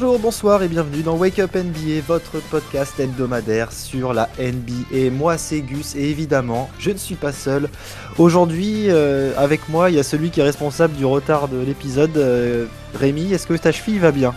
[0.00, 5.10] Bonjour, bonsoir et bienvenue dans Wake Up NBA, votre podcast hebdomadaire sur la NBA.
[5.10, 7.68] Moi c'est Gus et évidemment, je ne suis pas seul.
[8.16, 12.16] Aujourd'hui, euh, avec moi, il y a celui qui est responsable du retard de l'épisode.
[12.16, 14.36] Euh, Rémi, est-ce que ta cheville va bien?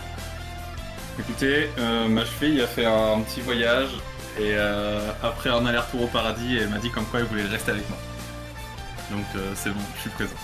[1.20, 3.90] Écoutez, euh, ma cheville a fait un petit voyage
[4.40, 4.56] et
[5.22, 7.98] après un aller-retour au paradis, elle m'a dit comme quoi elle voulait rester avec moi.
[9.12, 10.34] Donc c'est bon, je suis présent.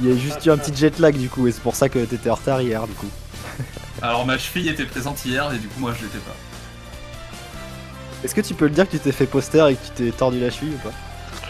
[0.00, 1.88] Il y a juste eu un petit jet lag du coup et c'est pour ça
[1.88, 3.10] que t'étais en retard hier du coup.
[4.00, 6.36] Alors ma cheville était présente hier et du coup moi je l'étais pas.
[8.24, 10.10] Est-ce que tu peux le dire que tu t'es fait poster et que tu t'es
[10.10, 10.94] tordu la cheville ou pas?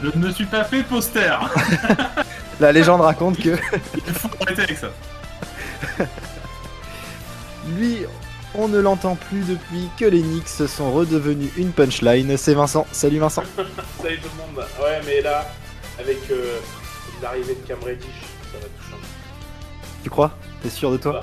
[0.03, 1.39] Je ne me suis pas fait poster
[2.61, 3.51] La légende raconte que.
[4.07, 4.89] Il faut arrêter avec ça.
[7.77, 7.99] Lui,
[8.55, 12.37] on ne l'entend plus depuis que les Knicks sont redevenus une punchline.
[12.37, 12.87] C'est Vincent.
[12.93, 13.45] Salut Vincent.
[14.03, 14.67] Salut tout le monde.
[14.81, 15.49] Ouais, mais là,
[15.99, 16.59] avec euh,
[17.23, 18.09] l'arrivée de Cam Reddish,
[20.03, 20.31] Tu crois?
[20.63, 21.21] T'es sûr de toi?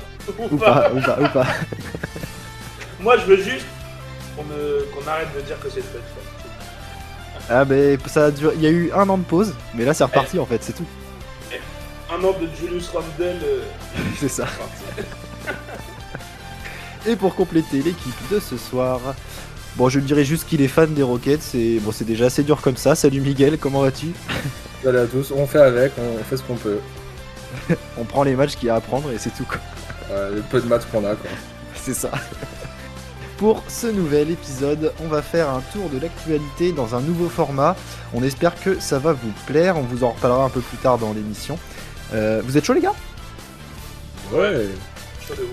[0.52, 0.92] Ou, pas.
[0.94, 1.48] ou pas, ou pas,
[3.00, 3.66] Moi, je veux juste
[4.36, 6.00] qu'on arrête de dire que c'est fun.
[7.50, 8.56] Ah, ben ça a duré.
[8.58, 10.74] Il y a eu un an de pause, mais là c'est reparti en fait, c'est
[10.74, 10.86] tout.
[12.12, 13.06] Un an de Julius Randle.
[13.20, 13.62] Euh,
[14.20, 14.46] c'est ça.
[17.08, 19.00] Et pour compléter l'équipe de ce soir,
[19.76, 21.42] bon, je dirais juste qu'il est fan des Rockets.
[21.42, 22.96] C'est bon, c'est déjà assez dur comme ça.
[22.96, 24.08] Salut Miguel, comment vas-tu?
[24.84, 25.32] Salut à tous.
[25.32, 26.80] On fait avec, on fait ce qu'on peut.
[27.98, 29.60] on prend les matchs qu'il y a à prendre et c'est tout quoi.
[30.10, 31.30] le peu de matchs qu'on a quoi.
[31.76, 32.12] c'est ça.
[33.38, 37.76] Pour ce nouvel épisode, on va faire un tour de l'actualité dans un nouveau format.
[38.14, 39.78] On espère que ça va vous plaire.
[39.78, 41.60] On vous en reparlera un peu plus tard dans l'émission.
[42.14, 42.94] Euh, vous êtes chaud les gars?
[44.32, 44.68] Ouais.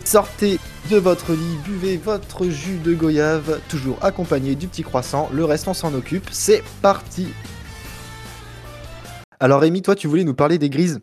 [0.04, 0.60] Sortez
[0.90, 5.28] de votre lit, buvez votre jus de goyave, toujours accompagné du petit croissant.
[5.32, 6.28] Le reste, on s'en occupe.
[6.30, 7.28] C'est parti.
[9.40, 11.00] Alors Rémi, toi, tu voulais nous parler des grises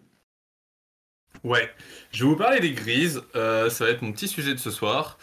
[1.44, 1.70] Ouais,
[2.12, 3.22] je vais vous parler des Grises.
[3.36, 5.18] Euh, ça va être mon petit sujet de ce soir.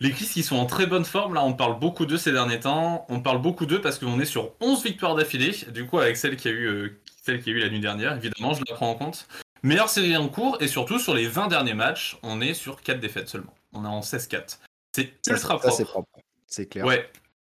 [0.00, 2.60] Les Grises qui sont en très bonne forme, là on parle beaucoup d'eux ces derniers
[2.60, 3.06] temps.
[3.08, 5.52] On parle beaucoup d'eux parce qu'on est sur 11 victoires d'affilée.
[5.72, 8.16] Du coup, avec celle qui a eu, euh, celle qui a eu la nuit dernière,
[8.16, 9.28] évidemment, je la prends en compte.
[9.62, 13.00] Meilleure série en cours et surtout sur les 20 derniers matchs, on est sur 4
[13.00, 13.54] défaites seulement.
[13.72, 14.58] On est en 16-4.
[14.94, 15.74] C'est ultra propre.
[15.74, 16.08] c'est propre.
[16.46, 16.84] C'est clair.
[16.84, 17.10] Ouais,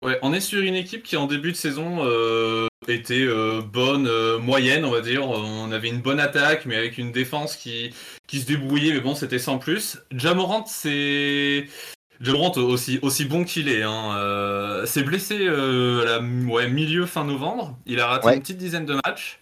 [0.06, 4.06] Ouais, on est sur une équipe qui en début de saison euh, était euh, bonne,
[4.06, 5.28] euh, moyenne, on va dire.
[5.28, 7.92] On avait une bonne attaque, mais avec une défense qui,
[8.28, 9.98] qui se débrouillait, mais bon, c'était sans plus.
[10.12, 11.66] Jamorant, c'est.
[12.20, 13.82] Jamorant aussi, aussi bon qu'il est.
[13.82, 17.76] Hein, s'est blessé à la ouais, milieu fin novembre.
[17.84, 19.40] Il a raté une petite dizaine de matchs.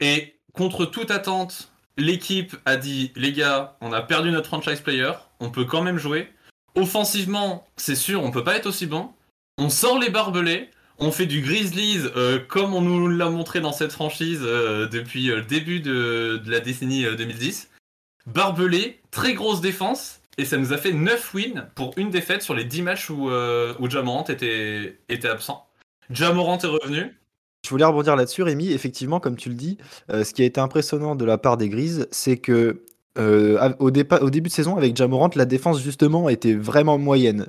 [0.00, 5.12] Et contre toute attente, l'équipe a dit les gars, on a perdu notre franchise player,
[5.38, 6.28] on peut quand même jouer.
[6.74, 9.12] Offensivement, c'est sûr, on peut pas être aussi bon
[9.58, 13.72] on sort les barbelés, on fait du Grizzlies euh, comme on nous l'a montré dans
[13.72, 17.68] cette franchise euh, depuis le début de, la décennie 2010.
[17.68, 22.42] Euh, barbelés, très grosse défense, et ça nous a fait 9 wins pour une défaite
[22.42, 25.66] sur les 10 matchs où, où Jamorant était, était absent.
[26.10, 27.16] Jamorant est revenu.
[27.64, 28.72] Je voulais rebondir là-dessus, Rémi.
[28.72, 29.76] Effectivement, comme tu le dis,
[30.08, 32.84] ce qui a été impressionnant de la part des Grises, c'est que
[33.18, 37.46] au, au, début de saison, avec Jamorant, la défense justement était vraiment moyenne,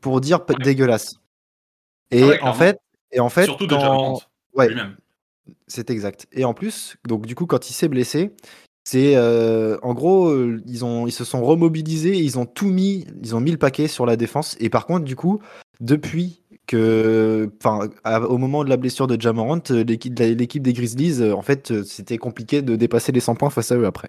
[0.00, 1.20] pour dire dégueulasse.
[2.10, 2.78] Et ah en fait,
[3.12, 4.20] et en fait, surtout quand...
[4.54, 4.68] ouais,
[5.66, 6.26] c'est exact.
[6.32, 8.32] Et en plus, donc du coup, quand il s'est blessé,
[8.84, 13.06] c'est euh, en gros, euh, ils ont, ils se sont remobilisés, ils ont tout mis,
[13.22, 14.56] ils ont mis le paquet sur la défense.
[14.60, 15.40] Et par contre, du coup,
[15.80, 17.88] depuis que, enfin,
[18.28, 22.18] au moment de la blessure de Jamorant, euh, l'équipe, l'équipe des Grizzlies, en fait, c'était
[22.18, 24.08] compliqué de dépasser les 100 points face à eux après.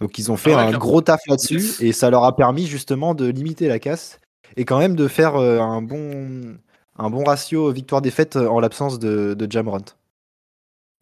[0.00, 3.14] Donc ils ont fait ah un gros taf là-dessus et ça leur a permis justement
[3.14, 4.20] de limiter la casse
[4.56, 6.56] et quand même de faire un bon
[6.96, 9.48] un bon ratio victoire-défaite euh, en l'absence de, de.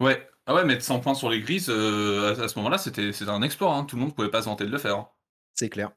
[0.00, 3.42] Ouais, ah ouais, mettre 100 points sur les grises, euh, à, ce moment-là, c'était un
[3.42, 3.74] exploit.
[3.74, 3.84] Hein.
[3.84, 5.06] Tout le monde pouvait pas se vanter de le faire.
[5.54, 5.92] C'est clair.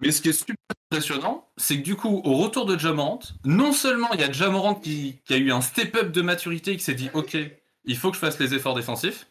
[0.00, 0.56] Mais ce qui est super
[0.90, 4.74] impressionnant, c'est que du coup, au retour de Jamorant, non seulement il y a Jamorant
[4.74, 7.36] qui, qui a eu un step-up de maturité qui s'est dit Ok,
[7.84, 9.26] il faut que je fasse les efforts défensifs.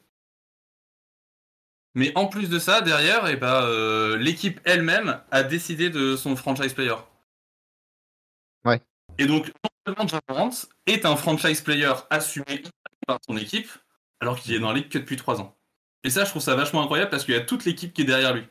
[1.93, 6.35] Mais en plus de ça, derrière, eh ben, euh, l'équipe elle-même a décidé de son
[6.37, 6.95] franchise player.
[9.17, 9.51] Et donc,
[9.87, 10.49] non seulement
[10.87, 12.63] est un franchise player assumé
[13.07, 13.69] par son équipe,
[14.19, 15.55] alors qu'il est dans la ligue que depuis 3 ans.
[16.03, 18.05] Et ça, je trouve ça vachement incroyable parce qu'il y a toute l'équipe qui est
[18.05, 18.43] derrière lui.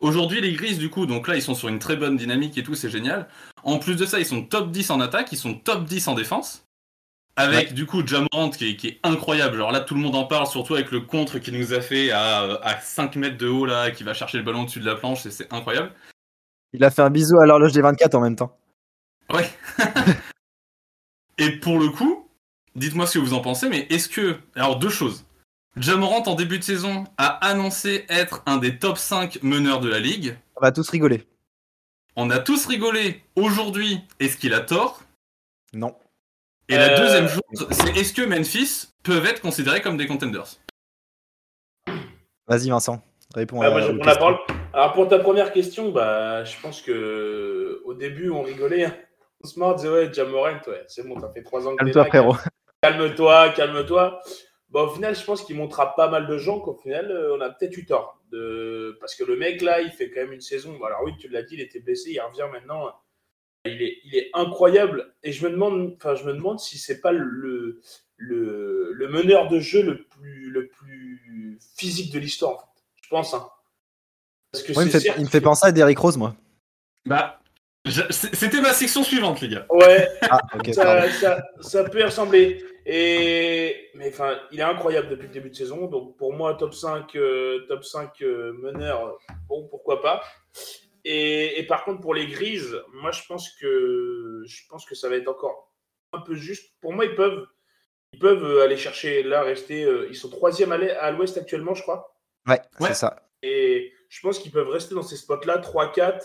[0.00, 2.62] Aujourd'hui, les Grises, du coup, donc là, ils sont sur une très bonne dynamique et
[2.62, 3.28] tout, c'est génial.
[3.62, 6.14] En plus de ça, ils sont top 10 en attaque, ils sont top 10 en
[6.14, 6.66] défense.
[7.36, 9.54] Avec du coup Jamorant qui est, qui est, incroyable.
[9.54, 12.10] Alors là, tout le monde en parle, surtout avec le contre qu'il nous a fait
[12.10, 14.96] à, à 5 mètres de haut, là, qui va chercher le ballon au-dessus de la
[14.96, 15.92] planche, et c'est incroyable.
[16.74, 18.58] Il a fait un bisou à l'horloge des 24 en même temps.
[19.32, 19.48] Ouais.
[21.38, 22.28] Et pour le coup,
[22.76, 24.36] dites-moi ce que vous en pensez, mais est-ce que.
[24.54, 25.24] Alors, deux choses.
[25.76, 29.98] Jamorant, en début de saison, a annoncé être un des top 5 meneurs de la
[30.00, 30.36] ligue.
[30.56, 31.26] On va tous rigoler.
[32.14, 35.02] on a tous rigolé aujourd'hui, est-ce qu'il a tort?
[35.72, 35.96] Non.
[36.68, 40.44] Et la Euh, deuxième chose, c'est est-ce que Memphis peuvent être considérés comme des contenders?
[42.46, 43.02] Vas-y, Vincent.
[43.34, 44.20] Réponds Ah, à moi, je aux réponds la questions.
[44.20, 44.58] parole.
[44.74, 48.84] Alors pour ta première question, bah, je pense que au début on rigolait.
[48.84, 48.94] hein.
[49.60, 52.36] On disait ouais, Jamorant, ouais, c'est bon, ça fait trois ans que Calme-toi, là, frérot.
[52.82, 54.20] Calme-toi, calme-toi.
[54.70, 57.40] Bah, au final, je pense qu'il montrera pas mal de gens qu'au final, euh, on
[57.40, 58.18] a peut-être eu tort.
[58.30, 58.96] De...
[59.00, 60.82] Parce que le mec, là, il fait quand même une saison.
[60.82, 62.90] Alors oui, tu l'as dit, il était blessé, il revient maintenant.
[63.66, 65.14] Il est, il est incroyable.
[65.22, 67.80] Et je me demande, enfin, je me demande si c'est pas le,
[68.16, 72.82] le, le meneur de jeu le plus, le plus physique de l'histoire, en fait.
[73.02, 73.34] Je pense.
[73.34, 73.48] Hein.
[74.52, 76.34] Parce que Moi, il, me fait, certes- il me fait penser à Derrick Rose, moi.
[77.04, 77.38] Bah,
[78.10, 79.66] c'était ma section suivante, les gars.
[79.70, 80.40] Ouais, Ah,
[80.72, 82.64] ça, ça, ça peut y ressembler.
[82.86, 85.86] Et, mais enfin, il est incroyable depuis le début de saison.
[85.86, 89.18] Donc pour moi, top 5, euh, top 5 euh, meneur,
[89.48, 90.22] bon, pourquoi pas.
[91.04, 95.08] Et, et par contre, pour les grises, moi, je pense que je pense que ça
[95.08, 95.72] va être encore
[96.12, 96.72] un peu juste.
[96.80, 97.46] Pour moi, ils peuvent,
[98.12, 99.82] ils peuvent euh, aller chercher là, rester.
[99.84, 102.14] euh, ils sont troisième à l'ouest actuellement, je crois.
[102.46, 102.88] Ouais, Ouais.
[102.88, 103.28] c'est ça.
[103.42, 106.20] Et je pense qu'ils peuvent rester dans ces spots-là, 3-4,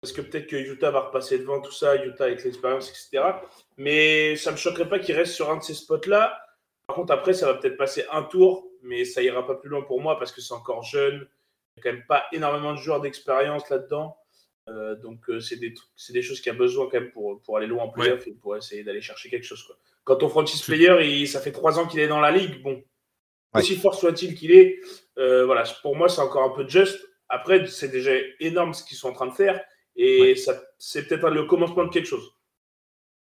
[0.00, 3.32] parce que peut-être que Utah va repasser devant tout ça, Utah avec l'expérience, etc.
[3.76, 6.42] Mais ça ne me choquerait pas qu'ils restent sur un de ces spots-là.
[6.86, 9.82] Par contre, après, ça va peut-être passer un tour, mais ça ira pas plus loin
[9.82, 11.28] pour moi parce que c'est encore jeune.
[11.76, 14.16] Il n'y a quand même pas énormément de joueurs d'expérience là-dedans.
[14.68, 15.74] Euh, donc, euh, c'est des,
[16.10, 18.32] des choses qu'il y a besoin quand même pour, pour aller loin en playoff et
[18.32, 19.62] pour essayer d'aller chercher quelque chose.
[19.64, 19.76] Quoi.
[20.04, 22.82] Quand ton franchise player, il, ça fait trois ans qu'il est dans la ligue, bon,
[23.52, 23.62] Ouais.
[23.62, 24.78] aussi fort soit-il qu'il est,
[25.18, 27.04] euh, voilà, pour moi, c'est encore un peu juste.
[27.28, 29.60] Après, c'est déjà énorme ce qu'ils sont en train de faire
[30.02, 32.32] et ça, c'est peut-être le commencement de quelque chose.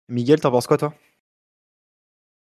[0.08, 0.94] Miguel, t'en penses quoi, toi?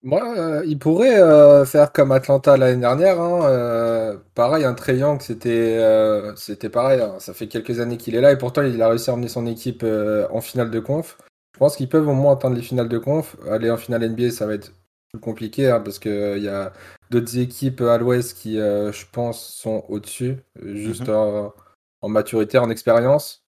[0.04, 3.22] Moi, euh, il pourrait euh, faire comme Atlanta l'année dernière.
[3.22, 7.02] hein, euh, pareil, un Young, c'était euh, c'était pareil.
[7.02, 9.28] hein, ça fait quelques années qu'il est là et pourtant il a réussi à emmener
[9.28, 11.18] son équipe euh, en finale de conf.
[11.54, 13.38] Je pense qu'ils peuvent au moins atteindre les finales de conf.
[13.48, 14.74] Aller en finale NBA, ça va être
[15.12, 16.74] plus compliqué hein, parce qu'il y a
[17.12, 21.10] d'autres équipes à l'ouest qui, euh, je pense, sont au-dessus, juste Mhm.
[21.10, 21.54] en,
[22.02, 23.41] en maturité, en expérience.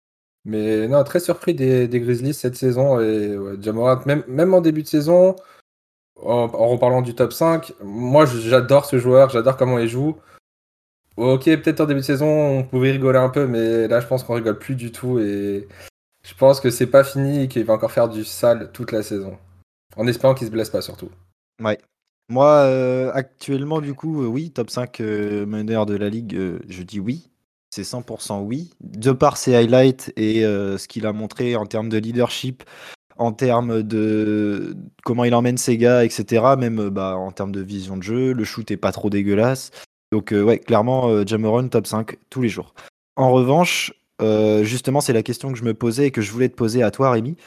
[0.46, 3.00] Mais non, très surpris des, Grizzlies cette saison.
[3.00, 3.96] Et ouais,
[4.28, 5.36] même, en début de saison,
[6.22, 10.18] en, reparlant du top 5, moi j'adore ce joueur, j'adore comment il joue.
[11.16, 14.24] Ok, peut-être en début de saison on pouvait rigoler un peu, mais là je pense
[14.24, 15.68] qu'on rigole plus du tout et
[16.24, 19.04] je pense que c'est pas fini et qu'il va encore faire du sale toute la
[19.04, 19.38] saison.
[19.96, 21.12] En espérant qu'il se blesse pas surtout.
[22.30, 26.36] Moi, euh, actuellement, du coup, euh, oui, top 5 euh, meneur de la ligue,
[26.68, 27.30] je dis oui.
[27.76, 28.70] C'est 100% oui.
[28.82, 32.64] De par ses highlights et euh, ce qu'il a montré en termes de leadership,
[33.18, 36.54] en termes de comment il emmène ses gars, etc.
[36.56, 39.72] Même euh, bah, en termes de vision de jeu, le shoot est pas trop dégueulasse.
[40.12, 42.76] Donc, euh, ouais, clairement, euh, Jamoran, top 5 tous les jours.
[43.16, 43.92] En revanche,
[44.62, 46.92] justement, c'est la question que je me posais et que je voulais te poser à
[46.92, 47.38] toi, Rémi.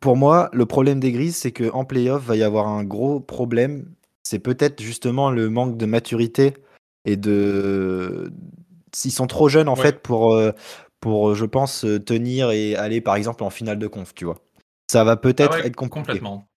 [0.00, 3.88] Pour moi, le problème des Grises, c'est qu'en playoff, va y avoir un gros problème.
[4.24, 6.54] C'est peut-être justement le manque de maturité
[7.06, 8.30] et de.
[8.94, 9.82] S'ils sont trop jeunes, en Ouais.
[9.82, 10.52] fait, pour, euh,
[11.00, 14.38] pour, je pense, euh, tenir et aller, par exemple, en finale de conf, tu vois.
[14.90, 16.06] Ça va peut-être Ah ouais, être compliqué.
[16.06, 16.48] complètement.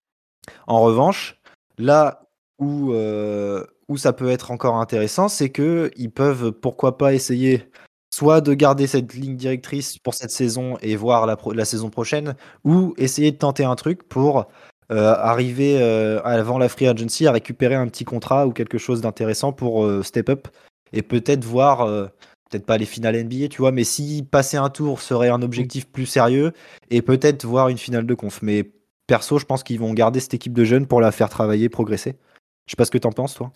[0.67, 1.39] En revanche,
[1.77, 2.23] là
[2.59, 7.69] où, euh, où ça peut être encore intéressant, c'est que ils peuvent pourquoi pas essayer
[8.13, 11.89] soit de garder cette ligne directrice pour cette saison et voir la, pro- la saison
[11.89, 14.47] prochaine, ou essayer de tenter un truc pour
[14.91, 19.01] euh, arriver euh, avant la free agency à récupérer un petit contrat ou quelque chose
[19.01, 20.47] d'intéressant pour euh, step up
[20.93, 21.85] et peut-être voir,
[22.49, 25.87] peut-être pas les finales NBA, tu vois, mais si passer un tour serait un objectif
[25.87, 26.51] plus sérieux
[26.89, 28.41] et peut-être voir une finale de conf.
[28.41, 28.71] Mais
[29.05, 32.15] perso, je pense qu'ils vont garder cette équipe de jeunes pour la faire travailler, progresser.
[32.65, 33.51] Je sais pas ce que t'en penses, toi.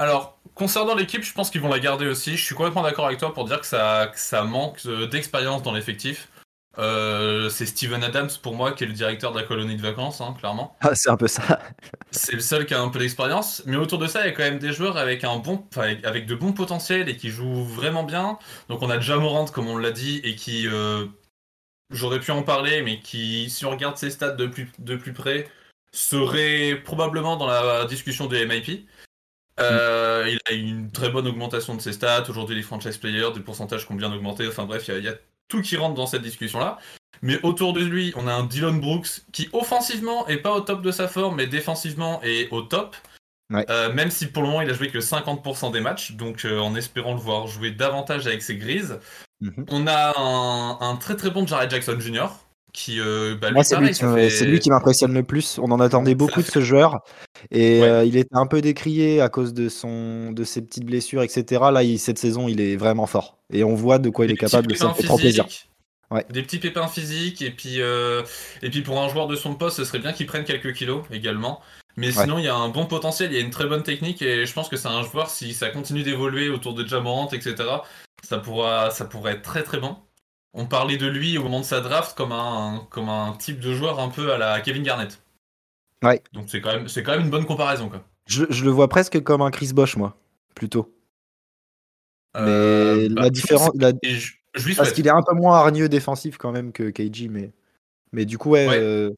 [0.00, 2.36] Alors, concernant l'équipe, je pense qu'ils vont la garder aussi.
[2.36, 5.72] Je suis complètement d'accord avec toi pour dire que ça, que ça manque d'expérience dans
[5.72, 6.28] l'effectif.
[6.78, 10.20] Euh, c'est Steven Adams pour moi qui est le directeur de la colonie de vacances,
[10.20, 10.76] hein, clairement.
[10.80, 11.60] Ah, c'est un peu ça.
[12.10, 14.32] C'est le seul qui a un peu d'expérience, mais autour de ça, il y a
[14.32, 17.64] quand même des joueurs avec un bon, avec, avec de bons potentiels et qui jouent
[17.64, 18.38] vraiment bien.
[18.68, 21.06] Donc on a Jamorant, comme on l'a dit, et qui, euh,
[21.90, 25.12] j'aurais pu en parler, mais qui, si on regarde ses stats de plus, de plus
[25.12, 25.48] près,
[25.92, 28.86] serait probablement dans la discussion des MIP.
[29.60, 32.24] Euh, Il a une très bonne augmentation de ses stats.
[32.28, 34.46] Aujourd'hui, les franchise players, des pourcentages qui ont bien augmenté.
[34.48, 35.14] Enfin bref, il y a- il y, a
[35.54, 36.78] tout qui rentre dans cette discussion-là.
[37.22, 40.82] Mais autour de lui, on a un Dylan Brooks qui offensivement est pas au top
[40.82, 42.96] de sa forme, mais défensivement est au top.
[43.50, 43.64] Ouais.
[43.70, 46.58] Euh, même si pour le moment il a joué que 50% des matchs, donc euh,
[46.58, 48.98] en espérant le voir jouer davantage avec ses grises.
[49.40, 49.66] Mhm.
[49.68, 52.28] On a un, un très très bon Jared Jackson Jr.
[52.74, 55.58] qui, euh, bah, Moi, c'est lui, qui fait- lui m'impressionne le plus.
[55.58, 56.98] On en attendait beaucoup de ce joueur.
[57.50, 57.88] Et Ouais.
[57.88, 61.70] euh, il était un peu décrié à cause de, son, de ses petites blessures, etc.
[61.72, 63.38] Là, il- cette saison, il est vraiment fort.
[63.52, 64.66] Et on voit de quoi il est capable.
[64.66, 65.44] petits Ça me pépins fait trop plaisir.
[65.46, 65.70] physiques.
[66.10, 66.26] Ouais.
[66.30, 68.22] Des petits pépins physiques et puis euh,
[68.62, 71.02] et puis pour un joueur de son poste, ce serait bien qu'il prenne quelques kilos
[71.10, 71.60] également.
[71.96, 74.20] Mais sinon, il y a un bon potentiel, il y a une très bonne technique
[74.20, 77.54] et je pense que c'est un joueur si ça continue d'évoluer autour de Jamorant, etc.
[78.22, 79.96] Ça pourra ça pourrait être très très bon.
[80.54, 83.74] On parlait de lui au moment de sa draft comme un comme un type de
[83.74, 85.20] joueur un peu à la Kevin Garnett.
[86.02, 86.22] Ouais.
[86.32, 88.04] Donc c'est quand même c'est quand même une bonne comparaison quoi.
[88.26, 90.16] Je, je le vois presque comme un Chris Bosch, moi,
[90.54, 90.94] plutôt.
[92.34, 95.34] Mais Euh, bah, la différence, la- et je, je lui parce qu'il est un peu
[95.34, 97.52] moins hargneux défensif quand même que KG, mais,
[98.12, 98.78] mais du coup, ouais, Ouais.
[98.78, 99.10] euh,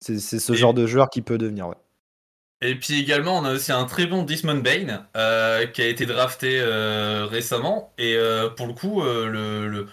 [0.00, 1.68] c'est c'est ce Et- genre de joueur qui peut devenir.
[1.68, 1.76] Ouais.
[2.62, 6.04] Et puis également, on a aussi un très bon Desmond Bain euh, qui a été
[6.06, 6.60] drafté
[7.30, 7.94] récemment.
[7.98, 8.18] Et
[8.56, 9.86] pour le coup, le, le,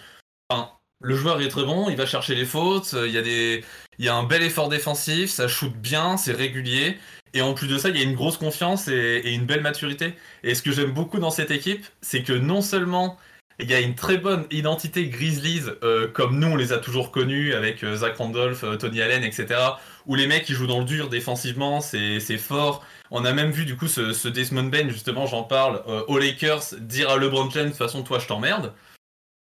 [0.49, 3.21] enfin, le joueur est très bon, il va chercher les fautes, euh, il y, a
[3.21, 3.63] des,
[3.99, 6.97] il y a un bel effort défensif, ça shoot bien, c'est régulier.
[7.33, 10.13] Et en plus de ça, il y a une grosse confiance et, une belle maturité.
[10.43, 13.17] Et ce que j'aime beaucoup dans cette équipe, c'est que non seulement
[13.59, 17.11] il y a une très bonne identité Grizzlies, euh, comme nous on les a toujours
[17.11, 19.57] connus avec euh, Zach Randolph, Tony Allen, etc
[20.05, 22.83] où les mecs ils jouent dans le dur défensivement, c'est fort.
[23.11, 26.75] On a même vu du coup ce, ce Desmond Bain, justement, j'en parle, aux Lakers
[26.79, 28.73] dire à LeBron James de toute façon, toi je t'emmerde.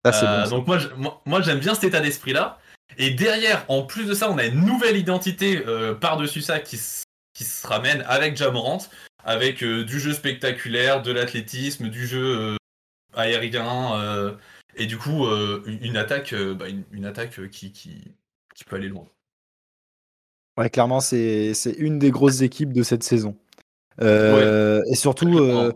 [0.06, 0.50] Euh, bon.
[0.58, 2.58] donc moi, je- moi, moi, j'aime bien cet état d'esprit là.
[2.98, 6.78] Et derrière, en plus de ça, on a une nouvelle identité euh, par-dessus ça qui,
[7.32, 8.78] qui se ramène avec Jamorant,
[9.24, 12.56] avec euh, du jeu spectaculaire, de l'athlétisme, du jeu
[13.14, 14.36] aérien,
[14.76, 15.26] et du coup
[15.66, 18.02] une attaque, bah, une, une attaque qui, qui,
[18.54, 19.06] qui peut aller loin.
[20.56, 23.36] Ouais, clairement, c'est une des grosses équipes de cette saison.
[24.02, 25.72] Euh, Et surtout, euh,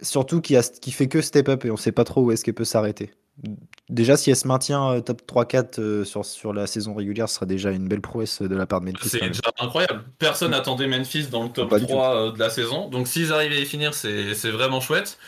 [0.00, 2.44] surtout qui, a, qui fait que step up et on sait pas trop où est-ce
[2.44, 3.12] qu'elle peut s'arrêter.
[3.88, 7.36] Déjà, si elle se maintient euh, top 3-4 euh, sur, sur la saison régulière, ce
[7.36, 9.08] sera déjà une belle prouesse de la part de Memphis.
[9.08, 10.04] C'est déjà incroyable.
[10.18, 12.88] Personne n'attendait Memphis dans le top Pas du 3 euh, de la saison.
[12.88, 15.18] Donc s'ils arrivent à y finir, c'est vraiment chouette.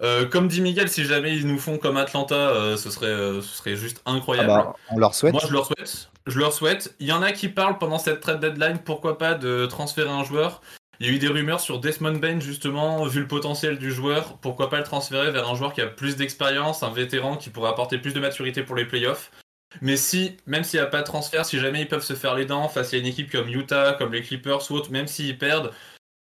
[0.00, 3.40] Euh, comme dit Miguel, si jamais ils nous font comme Atlanta, euh, ce, serait, euh,
[3.40, 4.48] ce serait juste Ah incroyable.
[4.48, 5.32] bah, on leur souhaite.
[5.32, 6.10] Moi, je leur souhaite.
[6.26, 6.94] Je leur souhaite.
[7.00, 10.24] Il y en a qui parlent pendant cette trade deadline, pourquoi pas, de transférer un
[10.24, 10.60] joueur.
[11.00, 14.38] Il y a eu des rumeurs sur Desmond Bain, justement, vu le potentiel du joueur.
[14.38, 17.70] Pourquoi pas le transférer vers un joueur qui a plus d'expérience, un vétéran qui pourrait
[17.70, 19.30] apporter plus de maturité pour les playoffs.
[19.80, 22.34] Mais si, même s'il n'y a pas de transfert, si jamais ils peuvent se faire
[22.34, 25.38] les dents face à une équipe comme Utah, comme les Clippers ou autres, même s'ils
[25.38, 25.72] perdent,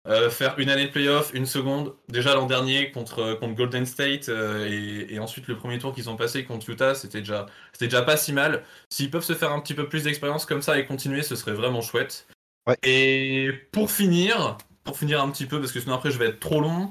[0.09, 4.29] euh, faire une année de playoff, une seconde, déjà l'an dernier contre, contre Golden State
[4.29, 8.03] euh, et, ensuite le premier tour qu'ils ont passé contre Utah, c'était déjà, c'était déjà
[8.03, 8.65] pas si mal.
[8.91, 11.55] S'ils peuvent se faire un petit peu plus d'expérience comme ça et continuer, ce serait
[11.55, 12.27] vraiment chouette.
[12.67, 12.77] Ouais.
[12.83, 16.41] Et pour finir, pour finir un petit peu, parce que sinon après je vais être
[16.41, 16.91] trop long,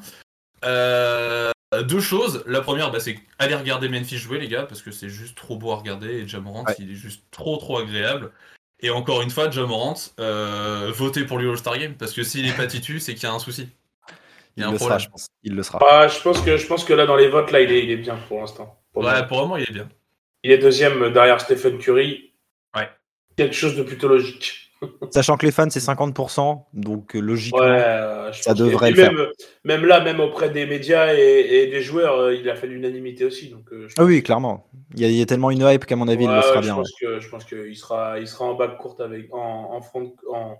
[0.65, 1.51] euh,
[1.87, 2.43] deux choses.
[2.45, 5.57] La première, bah, c'est aller regarder Memphis jouer, les gars, parce que c'est juste trop
[5.57, 6.75] beau à regarder et Jamorant, Ouais.
[6.79, 8.31] il est juste trop trop agréable.
[8.81, 12.45] Et encore une fois, Jamorant, euh, votez pour lui au All-Star Game, parce que s'il
[12.47, 13.69] est pas titu, c'est qu'il y a un souci.
[14.55, 14.99] Il y Il a un le problème.
[14.99, 15.27] sera, je pense.
[15.43, 15.79] Il le sera.
[15.89, 17.89] Ah, je, pense que, je pense que là, dans les votes, là, il est, il
[17.89, 18.79] est bien pour l'instant.
[18.93, 19.27] Pour Ouais, moment.
[19.27, 19.89] pour le moment, il est bien.
[20.43, 22.33] Il est deuxième derrière Stephen Curry.
[22.75, 22.89] Ouais.
[23.37, 24.62] Quelque chose de plutôt logique.
[25.11, 27.59] Sachant que les fans, c'est 50%, donc euh, logiquement.
[27.59, 29.27] Ouais, euh, ça devrait le même,
[29.63, 33.25] même là, même auprès des médias et, et des joueurs, euh, il a fait l'unanimité
[33.25, 33.49] aussi.
[33.49, 34.67] Donc, je Ah oui, clairement.
[34.95, 36.61] Il y, a, il y a tellement une hype qu'à mon avis, il le sera
[36.61, 36.75] bien.
[36.75, 36.83] Je ouais.
[36.83, 40.13] pense que je pense qu'il sera il sera en bac courte avec en en front
[40.31, 40.57] en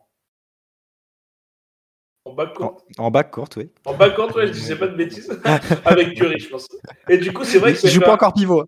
[2.26, 2.86] en bac courte.
[2.98, 3.70] En, en bac courte, oui.
[3.86, 5.30] En bac courte, ouais, je disais pas de bêtises.
[5.86, 6.68] avec Curry, je pense.
[7.10, 8.64] Et du coup, c'est vrai que Il c'est joue pas encore pivot.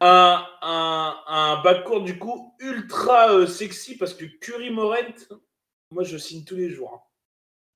[0.00, 4.96] un, un, un bac court du coup ultra euh, sexy parce que Curry Morent,
[5.90, 6.92] moi je signe tous les jours.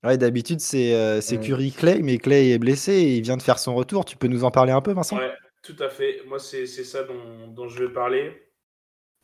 [0.03, 0.09] hein.
[0.09, 1.45] Ouais, d'habitude, c'est euh, c'est Ouais.
[1.45, 4.05] Curry Clay, mais Clay est blessé et il vient de faire son retour.
[4.05, 5.17] Tu peux nous en parler un peu, Vincent?
[5.19, 5.33] Ouais,
[5.63, 6.23] tout à fait.
[6.27, 8.33] Moi, c'est c'est ça dont, dont je vais parler.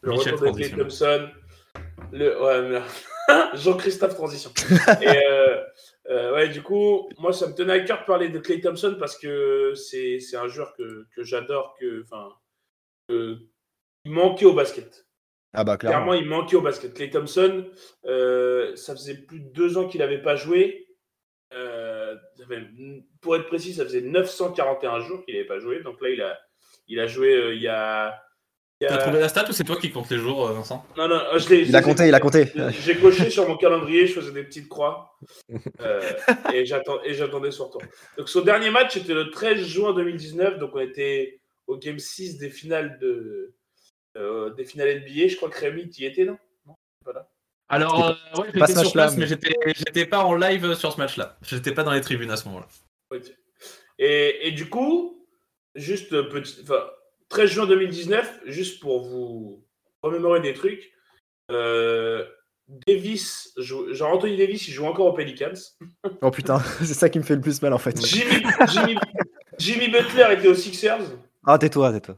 [0.03, 0.71] Le Michel retour de Clay.
[0.77, 1.29] Thompson.
[2.13, 2.43] Le...
[2.43, 2.83] Ouais, mais-
[3.55, 4.51] Jean-Christophe Transition.
[5.01, 5.63] Et euh,
[6.11, 8.97] euh, ouais, du coup, moi, ça me tenait à cœur de parler de Clay Thompson
[8.99, 12.29] parce que c'est c'est un joueur que, que j'adore, que, enfin,
[13.09, 13.39] que-
[14.05, 15.07] il manquait au basket.
[15.55, 16.15] Ah bah Clairement, clairement.
[16.23, 16.93] il manquait au basket.
[16.95, 17.67] Clay Thompson,
[18.07, 20.89] euh, ça faisait plus de deux ans qu'il n'avait pas joué.
[21.53, 22.17] Euh,
[23.21, 25.83] pour être précis, ça faisait 941 jours qu'il n'avait pas joué.
[25.83, 26.39] Donc là, il a,
[26.89, 28.21] il a joué il y a.
[28.88, 30.85] T'as trouvé la stat ou c'est toi qui comptes les jours, euh, Vincent?
[30.97, 32.53] Non, non, je l'ai- Il a compté, il a compté.
[32.81, 35.17] J'ai coché sur mon calendrier, je faisais des petites croix.
[35.81, 36.00] euh,
[36.53, 37.83] et j'attendais son retour.
[38.19, 40.59] Donc son dernier match était le 13 juin 2019.
[40.59, 43.53] Donc on était au game 6 des finales de
[44.17, 45.29] euh, des finales NBA.
[45.29, 46.38] Je crois que Rémi, tu y étais, non?
[47.69, 50.93] Alors, euh, ouais, pas j'étais sur place, mais mais- j'étais j'étais pas en live sur
[50.93, 51.37] ce match-là.
[51.43, 52.69] J'étais pas dans les tribunes à ce moment-là.
[53.99, 55.26] Et, et du coup,
[55.75, 56.85] juste euh, petit, enfin,
[57.35, 59.64] 13 juin 2019, juste pour vous
[60.03, 60.93] remémorer des trucs,
[61.50, 62.25] Euh,
[62.87, 65.53] Davis, joue- genre Anthony Davis, il joue encore aux Pelicans.
[66.23, 68.00] Oh putain, c'est ça qui me fait le plus mal en fait.
[68.07, 68.95] Jimmy, Jimmy,
[69.59, 71.00] Jimmy Butler était aux Sixers.
[71.45, 72.17] Ah, tais-toi, tais-toi.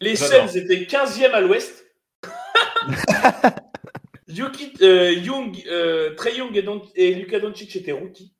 [0.00, 0.48] Les J'adore.
[0.48, 1.84] Suns étaient 15e à l'ouest.
[4.28, 8.32] Yuki, euh, Young, euh, Trey Young et, Don- et Luka Doncic étaient rookies.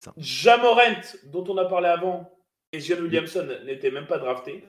[0.00, 0.12] Putain.
[0.18, 2.31] Jamorant, dont on a parlé avant,
[2.72, 4.64] et Zion Williamson n'étaient même pas draftés.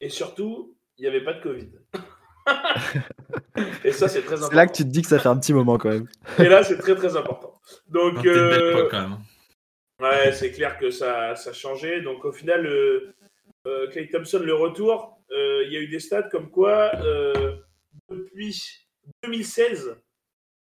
[0.00, 1.70] Et surtout, il n'y avait pas de Covid.
[3.84, 4.50] et ça, c'est très important.
[4.50, 6.08] C'est là que tu te dis que ça fait un petit moment quand même.
[6.38, 7.60] Et là, c'est très très important.
[7.88, 9.18] Donc, euh, époque, quand même.
[10.00, 12.00] Ouais, c'est clair que ça, ça a changé.
[12.00, 13.14] Donc au final, euh,
[13.66, 17.56] euh, Clay Thompson, le retour, euh, il y a eu des stats comme quoi euh,
[18.08, 18.88] depuis
[19.22, 19.96] 2016,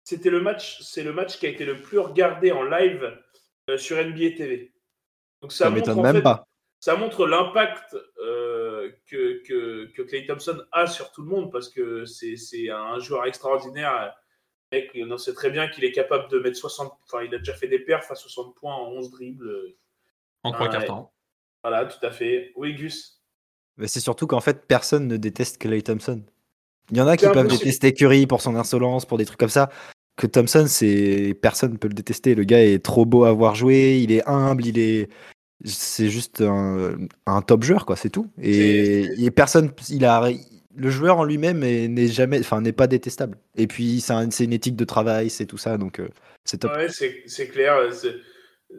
[0.04, 3.18] c'était le match, c'est le match qui a été le plus regardé en live
[3.70, 4.74] euh, sur NBA TV.
[5.42, 6.48] Donc ça, m'étonne en même fait- pas.
[6.80, 11.70] ça montre l'impact euh, que, que, que Clay Thompson a sur tout le monde parce
[11.70, 14.16] que c'est c'est un joueur extraordinaire.
[14.72, 16.94] Mec, on sait très bien qu'il est capable de mettre 60.
[17.06, 19.76] Enfin, il a déjà fait des perfs à 60 points en 11 dribbles.
[20.44, 21.14] En trois quarts temps.
[21.64, 22.52] Voilà, tout à fait.
[22.56, 23.22] Oui, Gus.
[23.78, 26.24] Mais c'est surtout qu'en fait, personne ne déteste Clay Thompson.
[26.90, 29.40] Il y en a qui C'est peuvent détester Curry pour son insolence, pour des trucs
[29.40, 29.70] comme ça.
[30.18, 32.36] Que Thompson, c'est personne ne peut le détester.
[32.36, 35.10] Le gars est trop beau à voir jouer, il est humble, il est.
[35.64, 36.96] C'est juste un,
[37.28, 38.28] un top joueur, quoi, c'est tout.
[38.42, 40.30] Et, personne, il a,
[40.76, 43.38] le joueur en lui-même est- n'est jamais, enfin, n'est pas détestable.
[43.56, 46.08] Et puis, c'est un- c'est une éthique de travail, c'est tout ça, donc euh,
[46.46, 46.72] c'est top.
[46.76, 47.76] Ouais, c'est clair.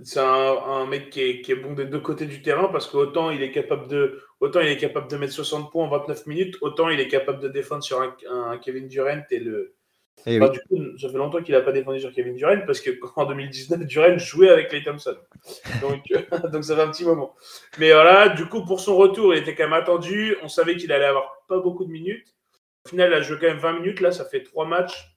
[0.04, 2.86] C'est un, un mec qui est, qui est bon des deux côtés du terrain parce
[2.86, 6.26] qu'autant il est capable de autant il est capable de mettre 60 points en 29
[6.26, 9.74] minutes, autant il est capable de défendre sur un, un Kevin Durant et le.
[10.26, 10.58] Et Enfin, oui.
[10.58, 10.60] du
[10.92, 14.18] coup, ça fait longtemps qu'il n'a pas défendu sur Kevin Durant parce qu'en 2019, Durant
[14.18, 15.16] jouait avec Clay Thompson.
[15.80, 17.34] Donc, euh, donc ça fait un petit moment.
[17.78, 20.36] Mais voilà, du coup, pour son retour, il était quand même attendu.
[20.42, 22.34] On savait qu'il allait avoir pas beaucoup de minutes.
[22.86, 24.00] Au final, il a joué quand même 20 minutes.
[24.00, 25.08] Là, ça fait trois matchs.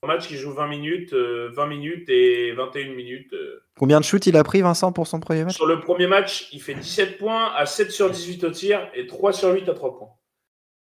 [0.00, 3.32] Trois matchs qui jouent 20 minutes, euh, 20 minutes et 21 minutes.
[3.34, 3.62] euh.
[3.78, 5.54] Combien de shoots il a pris, Vincent, pour son premier match?
[5.54, 9.06] Sur le premier match, il fait 17 points à 7 sur 18 au tir et
[9.06, 10.08] 3 sur 8 à 3 points.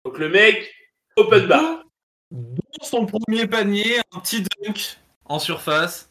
[0.04, 0.72] Donc le mec,
[1.16, 1.82] open bar.
[2.82, 6.08] Son premier panier, un petit dunk en surface.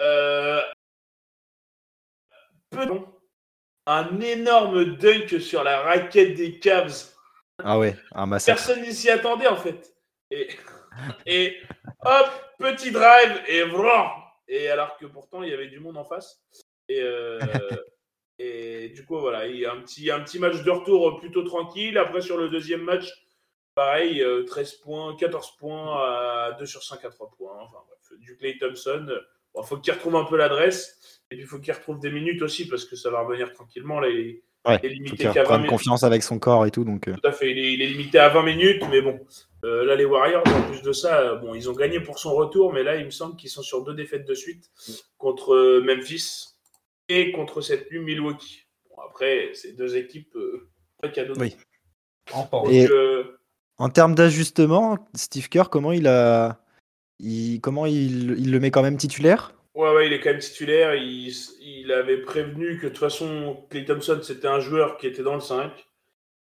[0.00, 0.60] Euh.
[3.86, 7.10] Un énorme dunk sur la raquette des Cavs.
[7.62, 8.58] Ah ouais, un massacre.
[8.58, 9.94] Personne n'y s'y attendait en fait.
[10.30, 10.48] Et,
[11.26, 11.56] et
[12.04, 14.30] hop, petit drive et vrrr.
[14.48, 16.42] Et alors que pourtant il y avait du monde en face.
[16.88, 17.40] Et, euh,
[18.38, 21.42] et du coup voilà, il y a un petit, un petit match de retour plutôt
[21.42, 21.98] tranquille.
[21.98, 23.10] Après sur le deuxième match,
[23.74, 27.56] pareil, euh, 13 points, 14 points à 2 sur 5 à 3 points.
[27.60, 29.06] Enfin bref, du Clay Thompson.
[29.56, 31.20] Il faut qu'il retrouve un peu l'adresse.
[31.30, 34.00] Et puis il faut qu'il retrouve des minutes aussi parce que ça va revenir tranquillement.
[34.00, 35.70] Là, il, Ouais, il est faut limité qu'il qu'à 20 reprenne minutes.
[35.70, 37.08] confiance avec son corps et tout, donc.
[37.08, 39.18] euh, Tout à fait, il est, il est limité à 20 minutes, mais bon,
[39.64, 42.34] euh, là les Warriors, en plus de ça, euh, bon, ils ont gagné pour son
[42.34, 44.70] retour, mais là il me semble qu'ils sont sur deux défaites de suite
[45.16, 46.48] contre euh, Memphis
[47.08, 48.66] et contre cette nuit Milwaukee.
[48.90, 50.68] Bon, après, c'est deux équipes euh,
[51.00, 51.32] pas cadeau.
[51.38, 51.56] Oui.
[52.32, 52.70] Encore.
[52.70, 53.39] Et- Donc, euh,
[53.80, 56.60] En termes d'ajustement, Steve Kerr, comment il a,
[57.18, 59.54] il, comment il, il le met quand même titulaire?
[59.74, 60.94] Ouais, ouais, il est quand même titulaire.
[60.94, 65.22] Il, il avait prévenu que de toute façon, Clay Thompson c'était un joueur qui était
[65.22, 65.72] dans le 5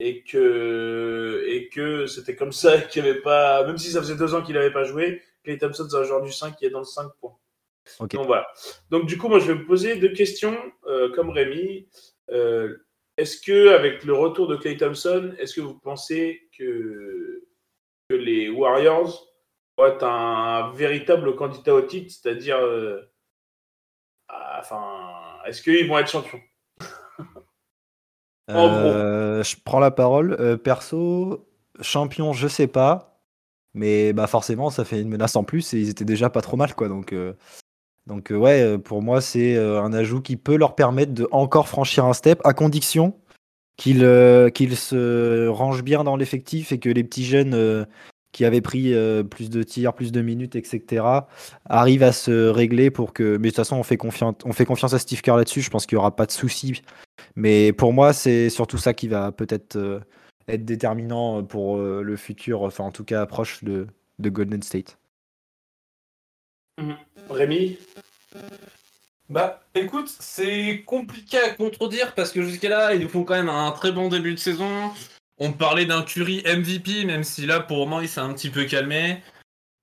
[0.01, 4.17] et que, et que c'était comme ça qu'il n'y avait pas, même si ça faisait
[4.17, 6.69] deux ans qu'il n'avait pas joué, Clay Thompson c'est un joueur du 5 qui est
[6.69, 7.37] dans le 5 points.
[7.99, 8.11] Ok.
[8.11, 8.45] Donc voilà.
[8.89, 11.87] Donc du coup, moi, je vais me poser deux questions, euh, comme Rémi.
[12.29, 12.75] Euh,
[13.17, 17.20] est-ce que avec le retour de Clay Thompson, est-ce que vous pensez que,
[18.11, 19.27] que les Warriors
[19.77, 22.99] vont être un véritable candidat au titre, c'est-à-dire, euh,
[24.27, 24.83] ah, enfin,
[25.45, 26.41] est-ce qu'ils vont être champions?
[28.49, 30.35] Euh, Je prends la parole.
[30.39, 31.47] Euh, perso,
[31.79, 33.21] champion, je sais pas,
[33.73, 36.57] mais bah forcément, ça fait une menace en plus et ils étaient déjà pas trop
[36.57, 36.89] mal, quoi.
[36.89, 37.15] Donc,
[38.07, 42.13] donc ouais, pour moi, c'est un ajout qui peut leur permettre de encore franchir un
[42.13, 43.17] step, à condition
[43.87, 47.85] euh, qu'ils se rangent bien dans l'effectif et que les petits jeunes euh,
[48.31, 51.03] qui avaient pris euh, plus de tirs, plus de minutes, etc.,
[51.65, 53.37] arrivent à se régler pour que.
[53.37, 55.61] Mais de toute façon, on fait confiance, à Steve Kerr là-dessus.
[55.61, 56.81] Je pense qu'il y aura pas de souci.
[57.35, 60.01] Mais pour moi, c'est surtout ça qui va peut-être
[60.47, 63.87] être déterminant pour le futur, enfin en tout cas proche de,
[64.19, 64.97] de Golden State.
[67.29, 67.77] Rémi?
[69.31, 73.47] Bah écoute, c'est compliqué à contredire parce que jusqu'à là, ils nous font quand même
[73.47, 74.91] un très bon début de saison.
[75.37, 78.49] On parlait d'un Curry MVP, même si là pour le moment il s'est un petit
[78.49, 79.23] peu calmé.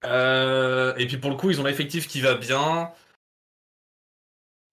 [0.05, 2.91] Euh, et puis pour le coup, ils ont l'effectif qui va bien.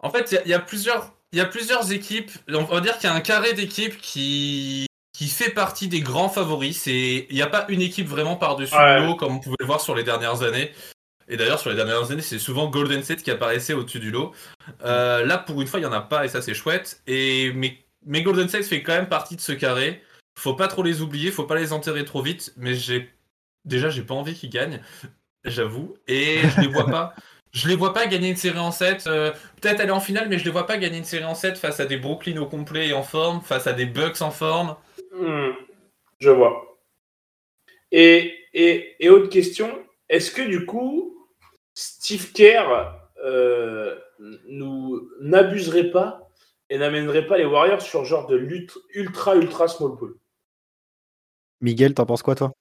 [0.04, 2.32] En fait, il y a- il y, a plusieurs- il y a plusieurs équipes.
[2.50, 6.28] On va dire qu'il y a un carré d'équipes qui qui fait partie des grands
[6.28, 6.78] favoris.
[6.82, 9.00] C'est, il n'y a pas une équipe vraiment par-dessus Ouais.
[9.00, 10.74] le comme on pouvait le voir sur les dernières années.
[11.28, 14.34] Et d'ailleurs, sur les dernières années, c'est souvent Golden State qui apparaissait au-dessus du lot.
[14.84, 17.02] Euh, là, pour une fois, il n'y en a pas et ça, c'est chouette.
[17.08, 20.02] Et mais, mais Golden State fait quand même partie de ce carré.
[20.38, 22.54] Faut pas trop les oublier, faut pas les enterrer trop vite.
[22.58, 23.10] Mais j'ai
[23.66, 24.82] déjà, j'ai pas envie qu'ils gagnent,
[25.46, 25.96] j'avoue.
[26.08, 27.14] Et je les vois pas.
[27.54, 29.08] Je les vois pas gagner une série en 7.
[29.08, 31.58] euh, Peut-être aller en finale, mais je les vois pas gagner une série en 7
[31.58, 34.76] face à des Brooklyn au complet et en forme, face à des Bucks en forme.
[35.18, 35.52] Hmm,
[36.20, 36.78] je vois.
[37.94, 39.70] Et, et, et autre question,
[40.10, 41.15] est-ce que du coup,
[41.76, 43.96] Steve Kerr euh,
[44.48, 46.30] nous n'abuserait pas
[46.70, 50.16] et n'amènerait pas les Warriors sur genre de lutte ultra ultra small ball
[51.62, 52.54] Miguel, t'en penses quoi, toi?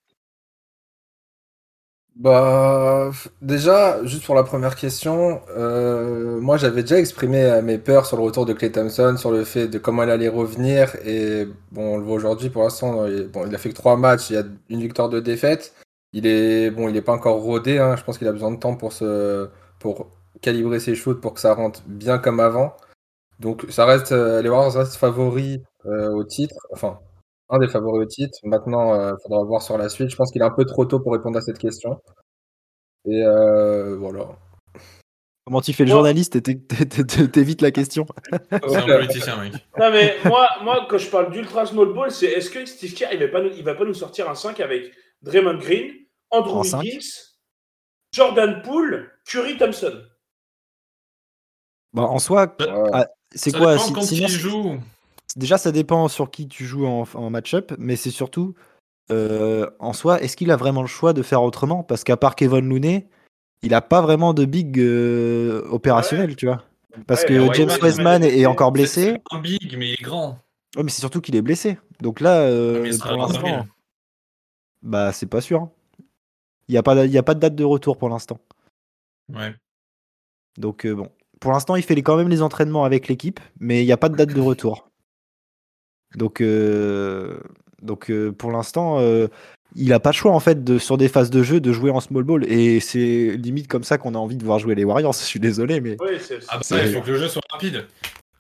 [2.16, 3.11] Bah,
[3.42, 8.16] déjà, juste pour la première question, euh, moi j'avais déjà exprimé euh, mes peurs sur
[8.16, 10.94] le retour de Clay Thompson, sur le fait de comment il allait revenir.
[11.05, 13.96] Et bon, on le voit aujourd'hui, pour l'instant, il, bon, il a fait que trois
[13.96, 15.74] matchs, il y a une victoire, deux défaites.
[16.14, 18.59] Il est, bon, il est pas encore rodé, hein, je pense qu'il a besoin de
[18.59, 19.50] temps pour se,
[19.81, 22.77] pour calibrer ses shoots pour que ça rentre bien comme avant.
[23.40, 27.00] Donc, ça reste, euh, les Warriors restent favoris euh, au titre, enfin,
[27.50, 28.38] un des favoris au titre.
[28.44, 30.11] Maintenant, il faudra voir sur la suite.
[30.11, 32.00] Je pense qu'il est un peu trop tôt pour répondre à cette question.
[33.07, 34.29] Et euh, voilà.
[35.46, 36.42] Comment tu fais le journaliste?
[37.33, 38.07] T'évites la question
[38.50, 39.53] C'est un politicien, mec.
[39.79, 43.09] Non mais moi, moi quand je parle d'ultra small ball, c'est est-ce que Steve Kerr
[43.12, 45.90] il va pas nous, il va pas nous sortir un 5 avec Draymond Green,
[46.31, 47.07] Andrew En cinq Wiggins,
[48.13, 50.03] Jordan Poole, Curry Thompson
[51.93, 52.57] Bah, En soi,
[52.93, 54.27] ah, c'est Ça quoi si-.
[55.37, 58.55] Déjà, ça dépend sur qui tu joues en, en match-up, mais c'est surtout,
[59.11, 61.83] euh, en soi, est-ce qu'il a vraiment le choix de faire autrement?
[61.83, 63.09] Parce qu'à part Kevin Looney,
[63.63, 66.63] il a pas vraiment de big euh, opérationnel, tu vois.
[67.07, 69.17] Parce Ouais, que James Wiseman, est, encore blessé.
[69.17, 70.39] C'est un big, mais il est grand.
[70.77, 71.79] Ouais, mais c'est surtout qu'il est blessé.
[72.01, 73.45] Donc là, euh, Mais il sera pour à 20 000.
[73.47, 73.67] l'instant,
[74.83, 75.69] bah c'est pas sûr.
[76.68, 78.38] Il n'y a, pas de- il y a pas de date de retour pour l'instant.
[79.33, 79.55] Ouais.
[80.59, 83.83] Donc euh, bon, pour l'instant, il fait les- quand même les entraînements avec l'équipe, mais
[83.83, 84.88] il n'y a pas de date de retour.
[86.16, 87.38] Donc, euh,
[87.83, 89.27] donc euh, pour l'instant, euh,
[89.74, 91.90] il n'a pas le choix en fait de, sur des phases de jeu de jouer
[91.90, 92.44] en small ball.
[92.50, 95.12] Et c'est limite comme ça qu'on a envie de voir jouer les Warriors.
[95.12, 97.42] Je suis désolé, mais Oui, c'est Ah bah, C'est- il faut que le jeu soit
[97.50, 97.87] rapide.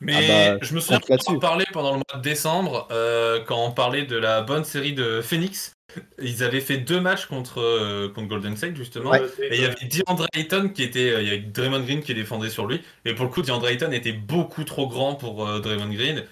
[0.00, 3.42] Mais Ah bah, je me souviens qu'on en parlait pendant le mois de décembre, euh,
[3.44, 5.73] quand on parlait de la bonne série de Phoenix.
[6.22, 9.10] Ils avaient fait deux matchs contre, euh, contre Golden State, justement.
[9.10, 9.22] Ouais.
[9.40, 11.10] Et il y avait DeAndre Ayton qui était.
[11.10, 12.80] euh, Il y avait Draymond Green qui défendait sur lui.
[13.04, 16.24] Et pour le coup, DeAndre Ayton était beaucoup trop grand pour euh, Draymond Green.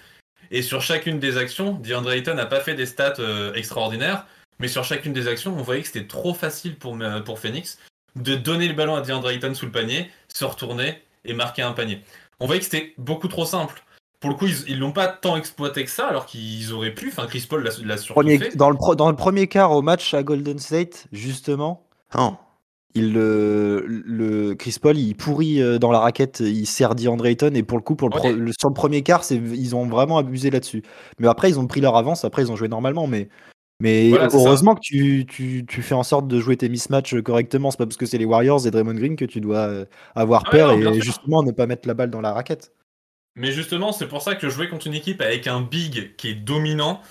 [0.51, 3.15] Et sur chacune des actions, DeAndre Ayton n'a pas fait des stats
[3.55, 4.25] extraordinaires.
[4.59, 7.79] Mais sur chacune des actions, on voyait que c'était trop facile pour, pour Phoenix
[8.15, 11.71] de donner le ballon à DeAndre Ayton sous le panier, se retourner et marquer un
[11.71, 12.01] panier.
[12.39, 13.82] On voyait que c'était beaucoup trop simple.
[14.23, 17.09] Pour le coup, ils l'ont pas tant exploité que ça, alors qu'ils auraient pu.
[17.09, 18.55] Enfin, Chris Paul l'a fait.
[18.55, 22.37] dans, le pro- dans le premier quart au match à Golden State, justement, hein,
[22.95, 27.51] il, le, le- Chris Paul, il pourrit euh, dans la raquette, il sert DeAndre Ayton,
[27.53, 28.33] et pour le coup, pour le pro- Ouais.
[28.33, 30.83] le- sur le premier quart, ils ont vraiment abusé là-dessus.
[31.19, 33.29] Mais après, ils ont pris leur avance, après, ils ont joué normalement, mais.
[33.79, 37.19] Mais Voilà, c'est heureusement que tu, tu, tu fais en sorte de jouer tes mismatchs
[37.21, 37.69] correctement.
[37.69, 40.43] C'est pas parce que c'est les Warriors et Draymond Green que tu dois euh, avoir
[40.45, 42.71] Ah peur ouais, non, bien et justement ne pas mettre la balle dans la raquette.
[43.35, 46.35] Mais justement, c'est pour ça que jouer contre une équipe avec un big qui est
[46.35, 47.01] dominant,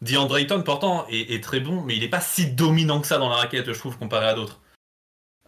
[0.00, 3.18] DeAndre Ayton pourtant est, est très bon, mais il est pas si dominant que ça
[3.18, 4.60] dans la raquette, je trouve, comparé à d'autres.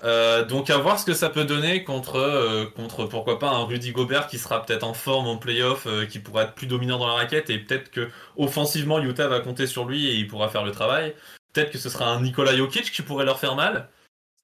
[0.02, 3.64] Euh, donc à voir ce que ça peut donner contre, euh, contre pourquoi pas un
[3.64, 6.98] Rudy Gobert qui sera peut-être en forme en playoff, euh, qui pourra être plus dominant
[6.98, 10.48] dans la raquette et peut-être que offensivement Utah va compter sur lui et il pourra
[10.48, 11.14] faire le travail.
[11.52, 13.88] Peut-être que ce sera un Nikola Jokic qui pourrait leur faire mal.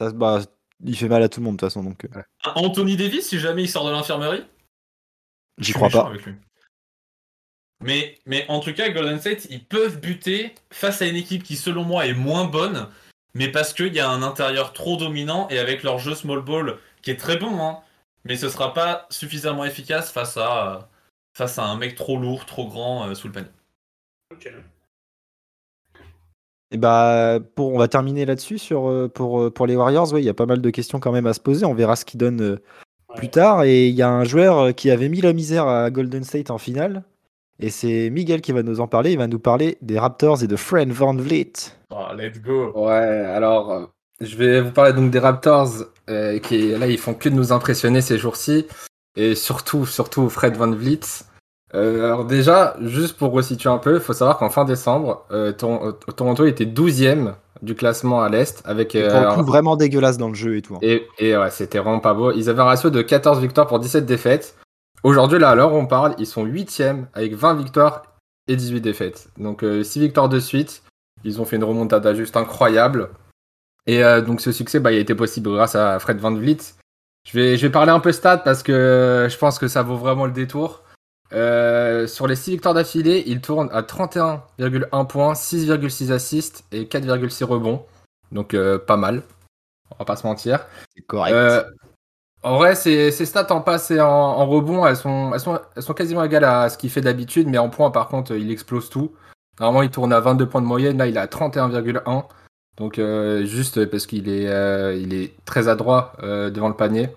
[0.01, 0.41] Ça, bah,
[0.83, 2.07] il fait mal à tout le monde de toute façon, donc
[2.45, 4.45] Un Anthony Davis si jamais il sort de l'infirmerie?
[5.61, 6.07] J'y crois pas.
[6.07, 6.35] avec lui.
[7.83, 11.57] Mais, mais en tout cas, Golden State, ils peuvent buter face à une équipe qui,
[11.57, 12.89] selon moi, est moins bonne,
[13.35, 16.79] mais parce qu'il y a un intérieur trop dominant et avec leur jeu small ball
[17.03, 17.79] qui est très bon, hein,
[18.25, 20.79] mais ce sera pas suffisamment efficace face à, euh,
[21.33, 23.49] face à un mec trop lourd, trop grand euh, sous le panier.
[24.33, 24.53] Ok.
[26.73, 30.13] Et bah, pour, on va terminer là-dessus sur, euh, pour, euh, pour les Warriors.
[30.13, 31.65] Oui, il y a pas mal de questions quand même à se poser.
[31.67, 32.59] On verra ce qu'ils donnent
[33.17, 33.65] plus tard.
[33.65, 36.51] Et il y a un joueur euh, qui avait mis la misère à Golden State
[36.51, 37.03] en finale.
[37.59, 39.13] Et c'est Miguel qui va nous en parler.
[39.13, 41.53] Il va nous parler des Raptors et de Fred Van Vliet.
[41.95, 43.85] Ah, let's go Ouais, alors euh,
[44.21, 45.69] je vais vous parler donc des Raptors
[46.09, 48.67] euh, qui là ils font que de nous impressionner ces jours-ci
[49.17, 51.01] et surtout surtout Fred Van Vliet.
[51.75, 55.25] Euh, alors déjà, juste pour resituer un peu, il faut savoir qu'en fin décembre,
[55.59, 60.29] Tor- euh, Toronto était 12e du classement à l'Est avec euh, coup, vraiment dégueulasse dans
[60.29, 60.75] le jeu et tout.
[60.77, 60.79] hein.
[60.83, 62.33] et, et ouais, c'était vraiment pas beau.
[62.33, 64.57] Ils avaient un ratio de 14 victoires pour 17 défaites.
[65.03, 68.03] Aujourd'hui, là, à l'heure où on parle, ils sont 8e avec 20 victoires
[68.49, 69.29] et 18 défaites.
[69.39, 70.83] Donc 6 victoires de suite.
[71.25, 73.11] Ils ont fait une remontada juste incroyable.
[73.87, 76.59] Et donc ce succès, bah, il a été possible grâce à Fred Van Vliet.
[77.29, 79.97] Je vais, je vais parler un peu stats parce que je pense que ça vaut
[79.97, 80.83] vraiment le détour.
[82.07, 87.85] Sur les 6 victoires d'affilée, il tourne à 31,1 points, 6,6 assists et 4,6 rebonds.
[88.33, 89.23] Donc pas mal,
[89.91, 90.67] on va pas se mentir.
[90.95, 91.35] C'est correct.
[92.43, 95.93] En vrai, ces, stats en passe et en, rebond, elles sont, elles, sont, elles sont
[95.93, 99.13] quasiment égales à ce qu'il fait d'habitude, mais en points, par contre, il explose tout.
[99.59, 102.25] Normalement, il tourne à 22 points de moyenne, là, il est à 31,1.
[102.79, 107.11] Donc, euh, juste parce qu'il est, euh, il est très adroit euh, devant le panier.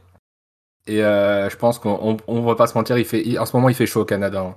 [0.88, 3.76] Et je pense qu'on on, va pas se mentir, il fait, en ce moment, il
[3.76, 4.42] fait chaud au Canada.
[4.42, 4.56] Hein.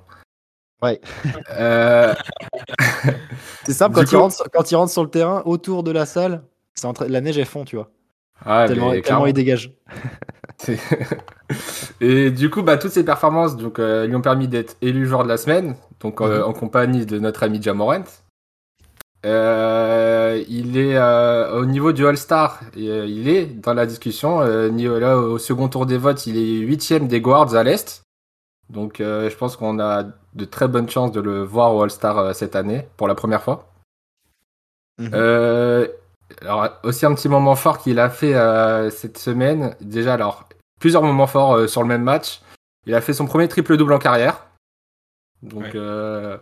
[0.83, 1.01] Ouais.
[3.65, 6.43] c'est simple, quand, il rentre, quand il rentre sur le terrain, autour de la salle,
[7.09, 7.91] la neige est fond, tu vois.
[8.45, 9.73] Ah, tellement, tellement il dégage.
[12.01, 15.25] et du coup, bah, toutes ces performances donc, euh, lui ont permis d'être élu joueur
[15.25, 16.45] de la semaine, donc euh, mhm.
[16.45, 18.05] en compagnie de notre ami Jamorant.
[19.25, 21.01] Euh, il est
[21.51, 24.41] au niveau du All-Star, il est dans la discussion.
[24.41, 28.03] là, au second tour des votes, il est huitième des guards à l'Est.
[28.71, 30.05] Donc je pense qu'on a
[30.37, 33.69] de très bonnes chances de le voir au All-Star cette année, pour la première fois.
[34.99, 35.13] Mhm.
[36.41, 38.35] alors aussi un petit moment fort qu'il a fait
[38.91, 39.75] cette semaine.
[39.81, 40.47] Déjà, alors
[40.81, 42.41] plusieurs moments forts euh, sur le même match.
[42.87, 44.47] Il a fait son premier triple-double en carrière.
[45.43, 46.37] Donc, euh,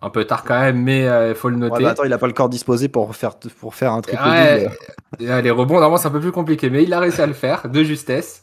[0.00, 1.84] un peu tard quand même, mais euh, il faut le noter.
[1.86, 4.70] attends, il n'a pas le corps disposé pour faire, pour faire un triple-double.
[5.18, 7.68] les rebonds, normalement, c'est un peu plus compliqué, mais il a réussi à le faire
[7.68, 8.41] de justesse.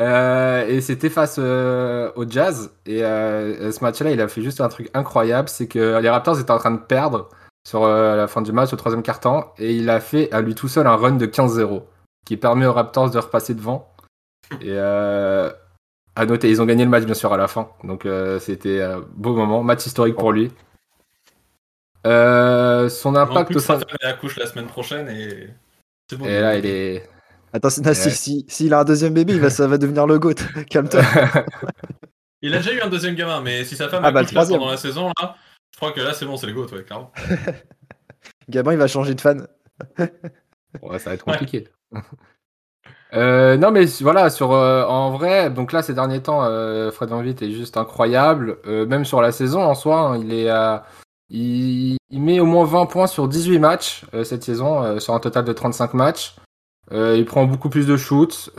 [0.00, 2.72] Et c'était face au Jazz.
[2.86, 6.50] Et ce match-là, il a fait juste un truc incroyable c'est que les Raptors étaient
[6.50, 7.28] en train de perdre
[7.66, 9.54] sur la fin du match, au troisième quart-temps.
[9.58, 11.82] Et il a fait à lui tout seul un run de 15-0
[12.24, 13.94] qui permet aux Raptors de repasser devant.
[14.60, 15.50] Et euh,
[16.16, 17.70] à noter, ils ont gagné le match bien sûr à la fin.
[17.82, 20.50] Donc euh, c'était un beau moment, match historique pour lui.
[22.06, 23.78] Euh, son impact au sein.
[24.02, 25.48] Il accouche la semaine prochaine et.
[26.16, 27.08] Bon, et là, il est.
[27.54, 30.34] Attends, s'il si, a un deuxième bébé, va, ça va devenir le GOAT.
[30.70, 31.02] Calme-toi.
[32.42, 34.72] il a déjà eu un deuxième gamin, mais si sa femme ah bah, accouche pendant
[34.72, 35.36] la saison, là,
[35.70, 37.12] je crois que là, c'est bon, c'est le GOAT, ouais, clairement.
[38.48, 39.46] Gabin, il va changer de fan.
[40.82, 41.68] ouais, ça va être compliqué.
[43.12, 47.10] Euh, non, mais voilà, sur, euh, en vrai, donc là, ces derniers temps, euh, Fred
[47.10, 48.58] Van est juste incroyable.
[48.66, 50.50] même sur la saison en soi, hein, il, est,
[51.30, 55.52] il, met au moins 20 points sur 18 matchs cette saison, sur un total de
[55.52, 56.34] 35 matchs.
[56.90, 58.50] Il prend beaucoup plus de shoots,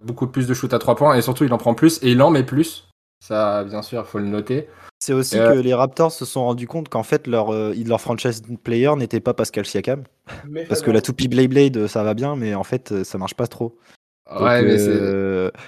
[0.00, 2.22] beaucoup plus de shoots à 3 points, et surtout, il en prend plus, et il
[2.22, 2.88] en met plus.
[3.20, 4.68] Ça, bien sûr, il faut le noter.
[5.04, 8.00] C'est aussi euh, que les Raptors se sont rendus compte qu'en fait leur, euh, leur
[8.00, 10.04] franchise player n'était pas Pascal Siakam.
[10.68, 13.34] Parce que la toupie Blade Blade ça va bien, mais en fait euh, ça marche
[13.34, 13.78] pas trop.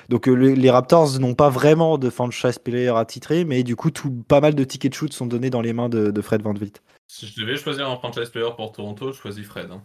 [0.08, 4.10] Donc, les, Raptors n'ont pas vraiment de franchise player à titrer, mais du coup tout,
[4.26, 6.72] pas mal de tickets de shoot sont donnés dans les mains de, Fred Van Vliet.
[7.06, 9.68] Si je devais choisir un franchise player pour Toronto, je choisis Fred.
[9.70, 9.82] Hein.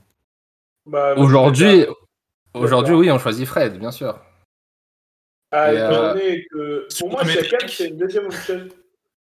[0.86, 1.86] Bah, aujourd'hui,
[2.54, 4.20] aujourd'hui oui, on choisit Fred, bien sûr.
[5.52, 8.68] Ah, que pour moi, Siakam, c'est une deuxième option.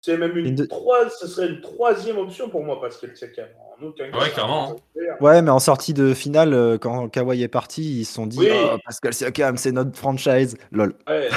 [0.00, 3.48] C'est même une, ce serait une troisième option pour moi, Pascal Siakam.
[3.56, 4.76] En aucun cas, ouais, clairement.
[5.20, 8.48] Ouais, mais en sortie de finale, euh, quand Kawhi est parti, ils se sont dit
[8.48, 10.56] oh, Pascal Siakam, c'est notre franchise.
[10.70, 10.94] Lol.
[11.08, 11.28] Ouais.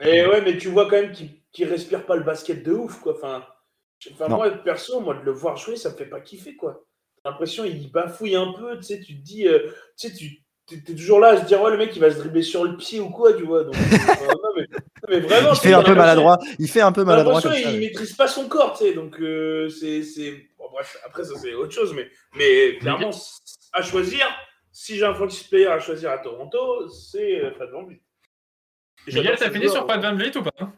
[0.00, 3.00] et ouais, mais tu vois quand même qu'il ne respire pas le basket de ouf,
[3.00, 3.14] quoi.
[3.14, 3.44] Enfin,
[4.12, 6.84] enfin moi, perso, moi, de le voir jouer, ça me fait pas kiffer, quoi.
[7.30, 10.94] L'impression qu'il bafouille un peu, tu sais, tu te dis, euh, tu sais, tu t'es
[10.94, 13.00] toujours là à se dire ouais le mec il va se dribbler sur le pied
[13.00, 14.66] ou quoi tu vois donc, euh,
[15.08, 18.12] mais, vraiment il fait un peu maladroit il fait un peu maladroit comme il, maîtrise
[18.12, 20.02] pas son corps tu sais donc euh, c'est
[20.58, 23.10] bon, bref après ça c'est autre chose mais mais clairement
[23.72, 24.26] à choisir
[24.70, 28.02] si j'ai un franchise player à choisir à Toronto c'est euh, Fred VanVleet
[29.06, 30.72] Miguel t'as fini sur Fred VanVleet ou pas?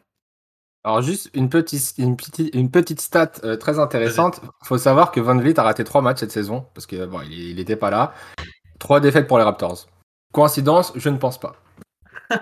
[0.83, 3.27] Alors juste une petite, une petite, une petite stat
[3.59, 4.41] très intéressante.
[4.63, 7.21] Il faut savoir que Van Vliet a raté trois matchs cette saison parce que bon,
[7.29, 8.13] il n'était pas là.
[8.79, 9.85] Trois défaites pour les Raptors.
[10.33, 10.93] Coïncidence?
[10.95, 11.55] Je ne pense pas.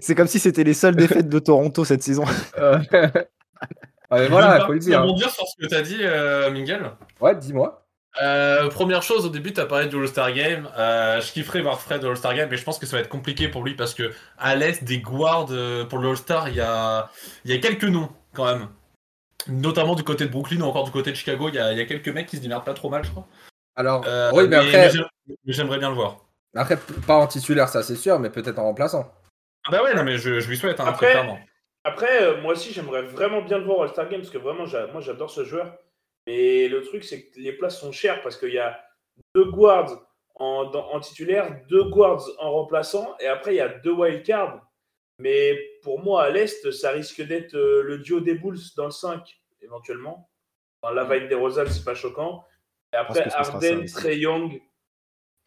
[0.00, 2.24] c'est comme si c'était les seules défaites de Toronto cette saison.
[4.12, 5.04] Euh, voilà, faut le dire.
[5.14, 6.92] Dire sur ce que tu as dit, euh, Miguel.
[7.20, 7.85] Ouais, dis-moi.
[8.22, 10.68] Euh, première chose, au début, tu as parlé du All-Star Game.
[10.76, 13.48] je kifferais voir Fred au All-Star Game, mais je pense que ça va être compliqué
[13.48, 15.46] pour lui parce que à l'Est, des guards
[15.88, 17.10] pour le All-Star, il y a,
[17.44, 18.68] y a quelques noms quand même.
[19.48, 21.84] Notamment du côté de Brooklyn ou encore du côté de Chicago, il y, y, a
[21.84, 23.26] quelques mecs qui se démerdent pas trop mal, je crois.
[23.76, 24.90] Alors, euh, oui, mais, après.
[25.46, 26.16] J'aimerais bien le voir.
[26.54, 29.12] Après, pas en titulaire, ça c'est sûr, mais peut-être en remplaçant.
[29.66, 31.14] Ah bah ouais, non, mais je, lui souhaite, un hein, après,
[31.84, 34.64] Après, euh, moi aussi, j'aimerais vraiment bien le voir au All-Star Game, parce que vraiment,
[34.92, 35.76] moi j'adore ce joueur.
[36.26, 38.80] Mais le truc, c'est que les places sont chères, parce qu'il y a
[39.34, 40.02] deux guards
[40.34, 44.60] en, titulaire, deux guards en remplaçant, et après, il y a deux wildcards.
[45.18, 48.90] Mais pour moi, à l'Est, ça risque d'être euh, le duo des Bulls dans le
[48.90, 49.22] 5
[49.62, 50.30] éventuellement.
[50.82, 52.44] Enfin, la vibe des Rosales, c'est pas choquant.
[52.92, 53.86] Et après, Arden.
[53.86, 54.60] Trey Young.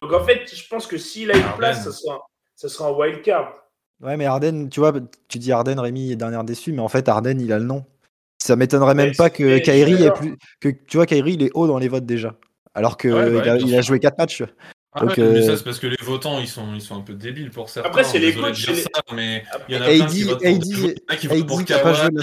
[0.02, 2.20] Donc en fait, je pense que s'il a une place, ça sera,
[2.56, 3.54] ça sera un wild card.
[4.02, 4.94] Ouais, mais Arden, tu vois,
[5.28, 7.86] tu dis Arden, Rémi est dernière déçu, mais en fait, Arden, il a le nom.
[8.50, 10.20] Ça m'étonnerait même pas c'est- que est d'accord.
[10.20, 10.36] plus.
[10.60, 12.36] Que, tu vois, Kyrie, il est haut dans les votes déjà.
[12.74, 14.44] Alors qu'il Ouais, bah a, il a joué 4 matchs.
[14.94, 16.96] Ah Donc, ouais, mais euh, ça, c'est parce que les votants, ils sont, ils sont
[16.98, 17.90] un peu débiles pour certains.
[17.90, 20.24] Après, c'est les coachs, dire c'est ça, mais il y en a AD, plein qui
[20.24, 20.64] votent pour AD,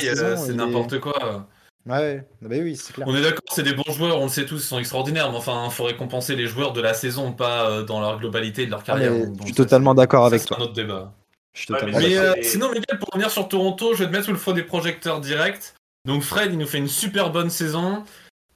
[0.04, 1.46] euh, c'est n'importe quoi.
[1.88, 3.06] Ouais, bah oui, c'est clair.
[3.08, 5.36] On est d'accord, c'est des bons joueurs, on le sait tous, ils sont extraordinaires, mais
[5.38, 8.72] enfin, il faut récompenser les joueurs de la saison, pas euh, dans leur globalité de
[8.72, 9.12] leur Ah, carrière.
[9.12, 10.56] Donc je suis totalement c'est- d'accord avec c'est toi.
[10.58, 11.12] un autre débat.
[11.52, 14.06] Je suis Ouais, totalement mais euh, c'est- sinon, Miguel, pour revenir sur Toronto, je vais
[14.06, 15.74] te mettre sous le feu des projecteurs directs.
[16.06, 18.04] Donc Fred, il nous fait une super bonne saison.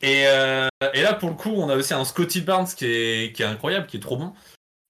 [0.00, 3.34] Et, euh, et là, pour le coup, on a aussi un Scotty Barnes qui est,
[3.34, 4.32] qui est incroyable, qui est trop bon.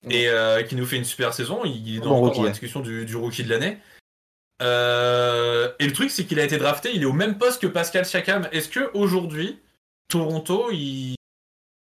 [0.09, 1.65] Et euh, qui nous fait une super saison.
[1.65, 3.79] Il est dans, Bon rookie, la discussion du, du rookie de l'année.
[4.63, 7.67] Euh, et le truc, c'est qu'il a été drafté, il est au même poste que
[7.67, 8.47] Pascal Siakam.
[8.53, 9.59] Est-ce que aujourd'hui,
[10.09, 11.17] Toronto, ils,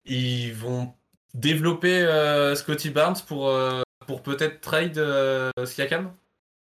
[0.07, 0.95] ils vont
[1.35, 4.99] développer euh, Scotty Barnes pour, euh, pour peut-être trade
[5.67, 6.15] Siakam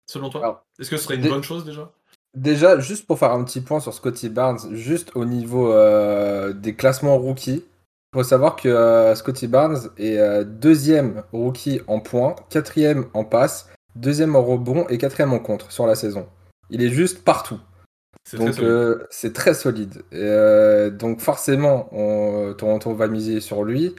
[0.06, 0.66] Selon toi?
[0.78, 1.92] Est-ce que ce serait une bonne chose déjà?
[2.34, 6.74] Déjà, juste pour faire un petit point sur Scotty Barnes, juste au niveau euh, des
[6.74, 7.62] classements rookies,
[8.14, 13.24] il faut savoir que euh, Scotty Barnes est euh, deuxième rookie en points, quatrième en
[13.24, 16.26] passe, deuxième en rebond et quatrième en contre sur la saison.
[16.70, 17.60] Il est juste partout.
[18.24, 19.06] C'est très Donc solide.
[19.10, 20.02] c'est très solide.
[20.12, 23.94] Et, donc forcément, on- Toronto va miser sur lui.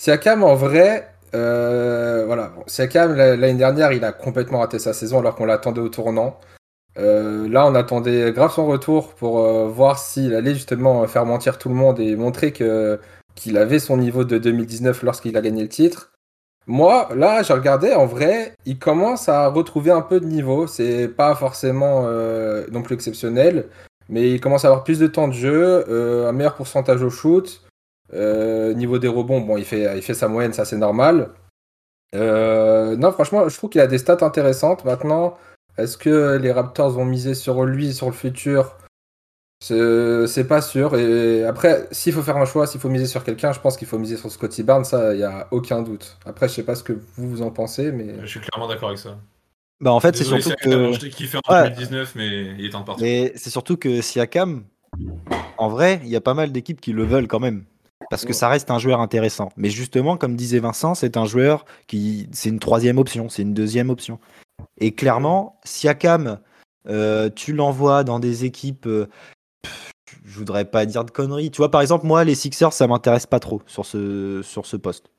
[0.00, 2.52] Siakam, en vrai, voilà.
[2.54, 5.88] Bon, Siakam, la- l'année dernière, il a complètement raté sa saison alors qu'on l'attendait au
[5.88, 6.38] tournant.
[6.98, 11.58] Euh, là, on attendait grave son retour pour euh, voir s'il allait justement faire mentir
[11.58, 13.00] tout le monde et montrer que
[13.34, 16.12] qu'il avait son niveau de 2019 lorsqu'il a gagné le titre.
[16.66, 20.66] Moi, là, j'ai regardé, en vrai, il commence à retrouver un peu de niveau.
[20.66, 23.68] C'est pas forcément euh, non plus exceptionnel,
[24.08, 27.10] mais il commence à avoir plus de temps de jeu, euh, un meilleur pourcentage au
[27.10, 27.62] shoot.
[28.14, 31.30] Euh, niveau des rebonds, bon, il fait, il fait sa moyenne, ça c'est normal.
[32.14, 34.84] Euh, non, franchement, je trouve qu'il a des stats intéressantes.
[34.84, 35.36] Maintenant,
[35.78, 38.76] est-ce que les Raptors vont miser sur lui, sur le futur?
[39.62, 40.96] C'est c'est pas sûr.
[40.96, 43.86] Et après, s'il faut faire un choix, s'il faut miser sur quelqu'un, je pense qu'il
[43.86, 46.18] faut miser sur Scotty Barnes, ça, il n'y a aucun doute.
[46.26, 48.16] Après, je sais pas ce que vous, vous en pensez, mais.
[48.22, 49.16] Je suis clairement d'accord avec ça.
[49.80, 50.92] Bah, en fait, c'est surtout que.
[50.92, 51.64] je t'ai kiffé en Ouais.
[51.70, 52.96] 2019, mais il est de partir.
[53.00, 54.64] Mais c'est surtout que Siakam,
[55.58, 57.64] en vrai, il y a pas mal d'équipes qui le veulent quand même.
[58.10, 58.34] Parce que Ouais.
[58.34, 59.50] ça reste un joueur intéressant.
[59.56, 62.28] Mais justement, comme disait Vincent, c'est un joueur qui.
[62.32, 64.18] C'est une troisième option, c'est une deuxième option.
[64.78, 66.38] Et clairement, Siakam,
[66.88, 68.86] euh, tu l'envoies dans des équipes.
[68.86, 69.06] euh,
[69.62, 69.90] pff,
[70.24, 71.50] je voudrais pas dire de conneries.
[71.50, 74.76] Tu vois, par exemple, moi, les Sixers, ça m'intéresse pas trop sur ce, sur ce
[74.76, 75.10] poste.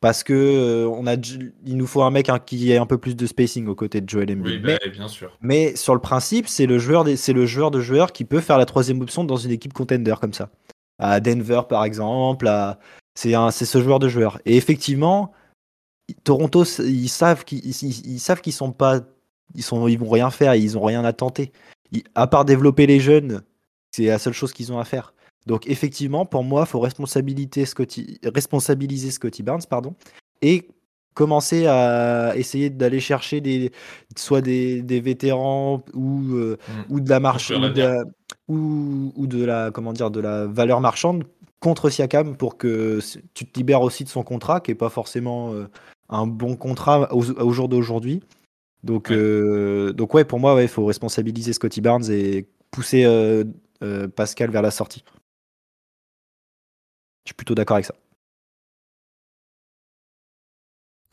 [0.00, 2.98] Parce que euh, on a, il nous faut un mec hein, qui ait un peu
[2.98, 4.44] plus de spacing aux côtés de Joel Embiid.
[4.44, 5.38] Oui, Mais- bah, bien sûr.
[5.40, 8.58] mais sur le principe, c'est le joueur, c'est le joueur de joueur qui peut faire
[8.58, 10.50] la troisième option dans une équipe contender comme ça.
[10.98, 12.80] À Denver, par exemple, à-
[13.14, 13.30] c'est
[13.64, 14.40] ce joueur de joueur.
[14.44, 15.32] Et effectivement,
[16.24, 19.00] Toronto, ils savent qu'ils, ils, ils savent qu'ils sont pas,
[19.54, 21.52] ils sont, ils vont rien faire, ils ont rien à tenter.
[21.92, 23.42] Ils- à part développer les jeunes,
[23.94, 25.14] c'est la seule chose qu'ils ont à faire.
[25.46, 29.94] Donc effectivement, pour moi, il faut responsabiliser Scotty, responsabiliser Scotty Barnes, pardon,
[30.40, 30.68] et
[31.14, 33.70] commencer à essayer d'aller chercher des,
[34.16, 36.92] soit des, des vétérans ou, euh, Mm.
[36.94, 38.02] ou de la marche ou de la,
[38.48, 41.24] ou, ou de la comment dire de la valeur marchande
[41.62, 42.98] contre Siakam pour que
[43.34, 45.68] tu te libères aussi de son contrat qui est pas forcément euh,
[46.08, 48.20] un bon contrat au, au jour d'aujourd'hui.
[48.82, 49.16] Donc Ouais.
[49.16, 53.44] euh, donc ouais pour moi ouais, il faut responsabiliser Scotty Barnes et pousser euh,
[53.82, 55.04] euh, Pascal vers la sortie.
[57.24, 57.94] Je suis plutôt d'accord avec ça.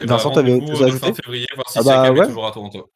[0.02, 1.14] Et Vincent, bah, autre chose à ajouter?
[1.14, 2.28] février, voir si Ah bah, Siakam est ouais.
[2.28, 2.90] toujours à Toronto.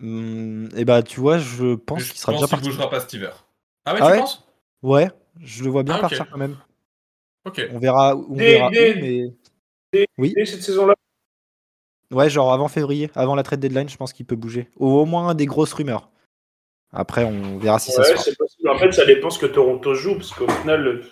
[0.00, 2.68] Hum, et bah tu vois, je pense qu'il sera pense déjà parti.
[2.68, 3.46] bougera pas cet hiver.
[3.84, 4.18] Ah ouais, Ah tu ouais?
[4.18, 4.48] penses?
[4.82, 5.10] Ouais,
[5.40, 6.56] je le vois bien Ah, partir quand même.
[7.72, 8.72] On verra, on verra où,
[10.18, 10.94] mais Et cette saison-là,
[12.12, 14.68] ouais, genre avant février, avant la trade deadline, je pense qu'il peut bouger.
[14.78, 16.08] Ou au moins des grosses rumeurs.
[16.92, 18.24] Après, on verra si ça se ouais, fera.
[18.24, 18.68] c'est possible.
[18.68, 21.02] En fait, ça dépend ce que Toronto joue, parce qu'au final, le-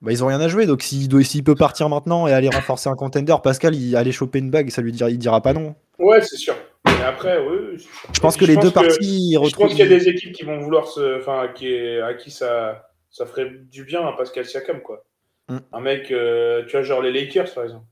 [0.00, 2.94] Bah, ils ont rien à jouer, donc s'il peut partir maintenant et aller renforcer un
[2.96, 5.74] contender, Pascal, il aller choper une bague, ça lui dira, il dira pas non.
[5.98, 6.54] ouais, c'est sûr.
[6.86, 7.90] Mais après, oui, oui, sûr.
[8.14, 9.66] Je pense que les deux que- parties Je retrouvent.
[9.66, 11.18] pense qu'il y a des équipes qui vont vouloir se.
[11.18, 15.02] Enfin, qui est- à qui ça, ça ferait du bien à Pascal Siakam, quoi.
[15.48, 15.58] Mm.
[15.72, 17.84] Un mec, euh, tu vois, genre les Lakers, par exemple.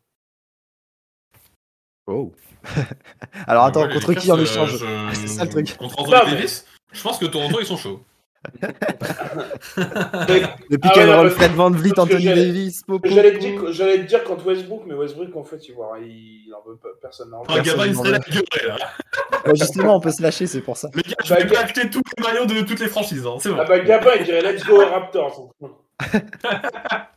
[2.06, 2.32] Oh.
[3.46, 5.76] Alors attends, Ouais, contre qui en euh, échange je- C'est ça le truc.
[5.76, 8.00] Contre Anthony Davis Je pense que Toronto, ils sont chauds.
[8.62, 8.74] Depuis
[9.76, 10.26] Ah
[10.94, 13.08] qu'elle ouais, roule parce que- Fred Van Vliet, Anthony Davis, Popo.
[13.08, 13.32] J'allais
[13.98, 16.88] te dire, contre Westbrook, mais Westbrook, en fait, il, voit, il, il en veut pas,
[17.00, 17.50] personne n'en veut.
[17.56, 18.18] Un gamin, il serait là,
[18.78, 18.88] là.
[19.54, 20.88] Justement, on peut se lâcher, c'est pour ça.
[20.94, 23.58] Les gars, je vais acheter tous les maillots de toutes les franchises, hein, c'est bon.
[23.60, 25.52] Ah bah Gabin, il dirait Let's go Raptors.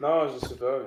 [0.00, 0.78] non, je sais pas.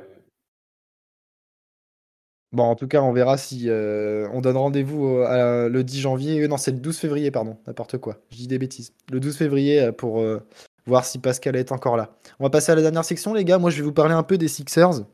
[2.53, 6.41] Bon, en tout cas, on verra si euh, on donne rendez-vous à- le 10 janvier.
[6.41, 7.57] Euh, Non, c'est le 12 février, pardon.
[7.66, 8.18] N'importe quoi.
[8.30, 8.91] Je dis des bêtises.
[9.09, 10.41] Le 12 février euh, pour euh,
[10.86, 12.14] voir si Pascal est encore là.
[12.39, 13.57] On va passer à la dernière section, les gars.
[13.57, 15.05] Moi, je vais vous parler un peu des Sixers.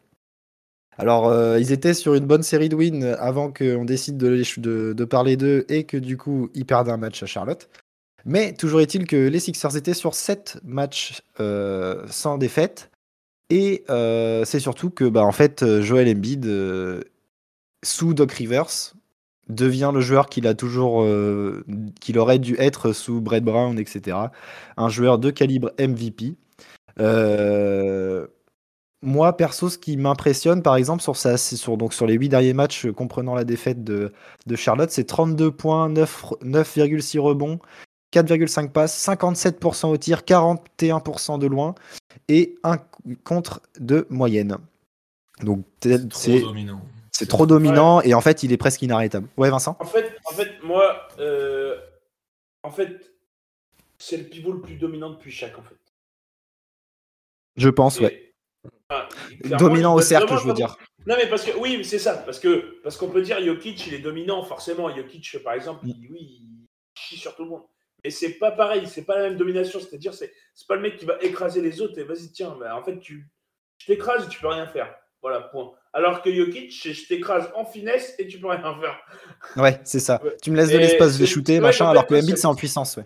[0.98, 5.06] Alors, euh, ils étaient sur une bonne série de wins avant qu'on décide de- de
[5.06, 7.70] parler d'eux et que du coup, ils perdent un match à Charlotte.
[8.26, 12.92] Mais toujours est-il que les Sixers étaient sur 7 matchs euh, sans défaite.
[13.50, 17.02] Et euh, c'est surtout que, bah, en fait, Joel Embiid, euh,
[17.84, 18.94] sous Doc Rivers,
[19.48, 20.46] devient le joueur qu'il
[22.18, 24.18] aurait dû être sous Brett Brown, etc.
[24.76, 26.36] Un joueur de calibre MVP.
[29.04, 32.88] Moi, perso, ce qui m'impressionne, par exemple, sur, sur, donc, sur les 8 derniers matchs
[32.92, 34.12] comprenant la défaite de,
[34.56, 37.60] Charlotte, c'est 32 points, 9 9,6 rebonds,
[38.14, 41.76] 4,5 passes, 57% au tir, 41% de loin
[42.30, 42.78] et un
[43.24, 44.58] contre de moyenne.
[45.42, 46.82] Donc, Trop c'est dominant.
[47.12, 49.28] c'est trop dominant et en fait, il est presque inarrêtable.
[49.38, 49.76] Ouais, Vincent?
[49.80, 51.78] En fait, en fait moi, euh,
[52.64, 53.12] en fait,
[54.00, 55.76] c'est le pivot le plus dominant depuis chaque, en fait.
[57.56, 58.34] Je pense, Et- ouais.
[58.90, 59.10] Ah,
[59.60, 60.78] Dominant au cercle, vraiment je veux dire.
[61.06, 62.16] Non, mais parce que, oui, mais c'est ça.
[62.18, 64.94] Parce que parce qu'on peut dire Jokic, il est dominant, forcément.
[64.96, 65.90] Jokic, par exemple, Mm.
[65.90, 67.64] il, oui, il chie sur tout le monde.
[68.04, 69.80] Mais c'est pas pareil, c'est pas la même domination.
[69.80, 72.76] C'est-à-dire, c'est c'est pas le mec qui va écraser les autres et vas-y, tiens, bah,
[72.76, 73.28] en fait, tu
[73.80, 74.96] je t'écrases et tu peux rien faire.
[75.22, 75.74] Voilà, point.
[75.94, 79.00] Alors que Jokic, je t'écrase en finesse et tu peux rien faire.
[79.56, 80.22] Ouais, c'est ça.
[80.24, 80.36] Ouais.
[80.42, 82.42] Tu me laisses de l'espace, je vais shooter, machin, en fait, alors que Embiid, c'est-
[82.42, 83.06] c'est en puissance, ouais.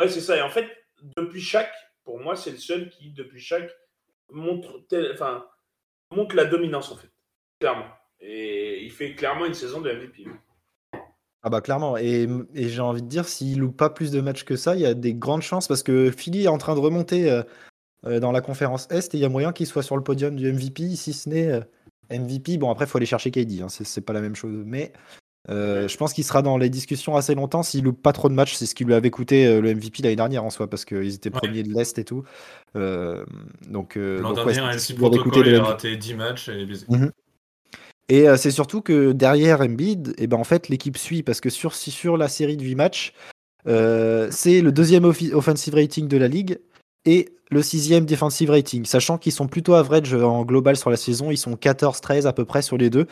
[0.00, 0.36] Ouais, c'est ça.
[0.36, 0.66] Et en fait,
[1.16, 1.72] depuis chaque,
[2.02, 3.70] pour moi, c'est le seul qui, depuis chaque,
[4.30, 5.46] montre, tel- enfin,
[6.10, 7.10] montre la dominance, en fait.
[7.60, 7.88] Clairement.
[8.20, 10.24] Et il fait clairement une saison de MVP.
[11.46, 14.44] Ah bah clairement, et, et j'ai envie de dire, s'il loupe pas plus de matchs
[14.44, 16.80] que ça, il y a des grandes chances, parce que Philly est en train de
[16.80, 17.42] remonter euh,
[18.06, 20.36] euh, dans la conférence Est, et il y a moyen qu'il soit sur le podium
[20.36, 21.60] du MVP, si ce n'est euh,
[22.10, 22.56] MVP.
[22.56, 24.94] Bon, après, il faut aller chercher KD, hein, c'est pas la même chose, mais
[25.50, 28.34] euh, je pense qu'il sera dans les discussions assez longtemps s'il loupe pas trop de
[28.34, 31.14] matchs, c'est ce qui lui avait coûté le MVP l'année dernière en soi, parce qu'ils
[31.14, 31.40] étaient Ouais.
[31.40, 32.24] premiers de l'Est et tout.
[32.74, 36.86] Donc, L'an ouais, dernier, avait coûté Protocol, le il a raté 10 matchs et baisé.
[38.08, 41.50] Et euh, c'est surtout que derrière Embiid, et ben en fait l'équipe suit parce que
[41.50, 43.14] sur, sur la série de 8 matchs,
[43.66, 46.60] euh, c'est le deuxième offensive rating de la ligue
[47.06, 51.30] et le sixième defensive rating, sachant qu'ils sont plutôt average en global sur la saison,
[51.30, 53.06] ils sont 14-13 à peu près sur les deux.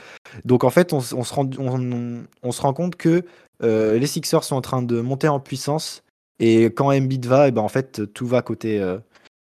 [0.45, 3.25] Donc en fait on, se, rend, on, se rend compte que
[3.63, 6.03] euh, les Sixers sont en train de monter en puissance
[6.39, 8.99] et quand Embiid va, et ben en fait tout va côté, euh,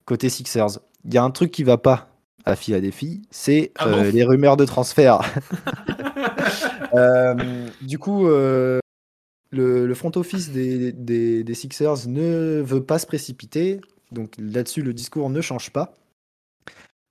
[0.05, 0.79] côté Sixers.
[1.05, 2.14] Il y a un truc qui va pas
[2.45, 5.19] à Philadelphie, c'est Ah euh, bon les rumeurs de transfert.
[6.93, 7.35] Euh,
[7.81, 8.79] du coup, euh,
[9.51, 13.81] le, le front office des, des- des Sixers ne veut pas se précipiter.
[14.11, 15.93] Donc là-dessus, le discours ne change pas.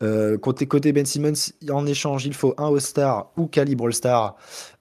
[0.03, 1.33] Euh, côté, côté Ben Simmons,
[1.71, 4.37] en échange, il faut un All-Star ou calibre All-Star.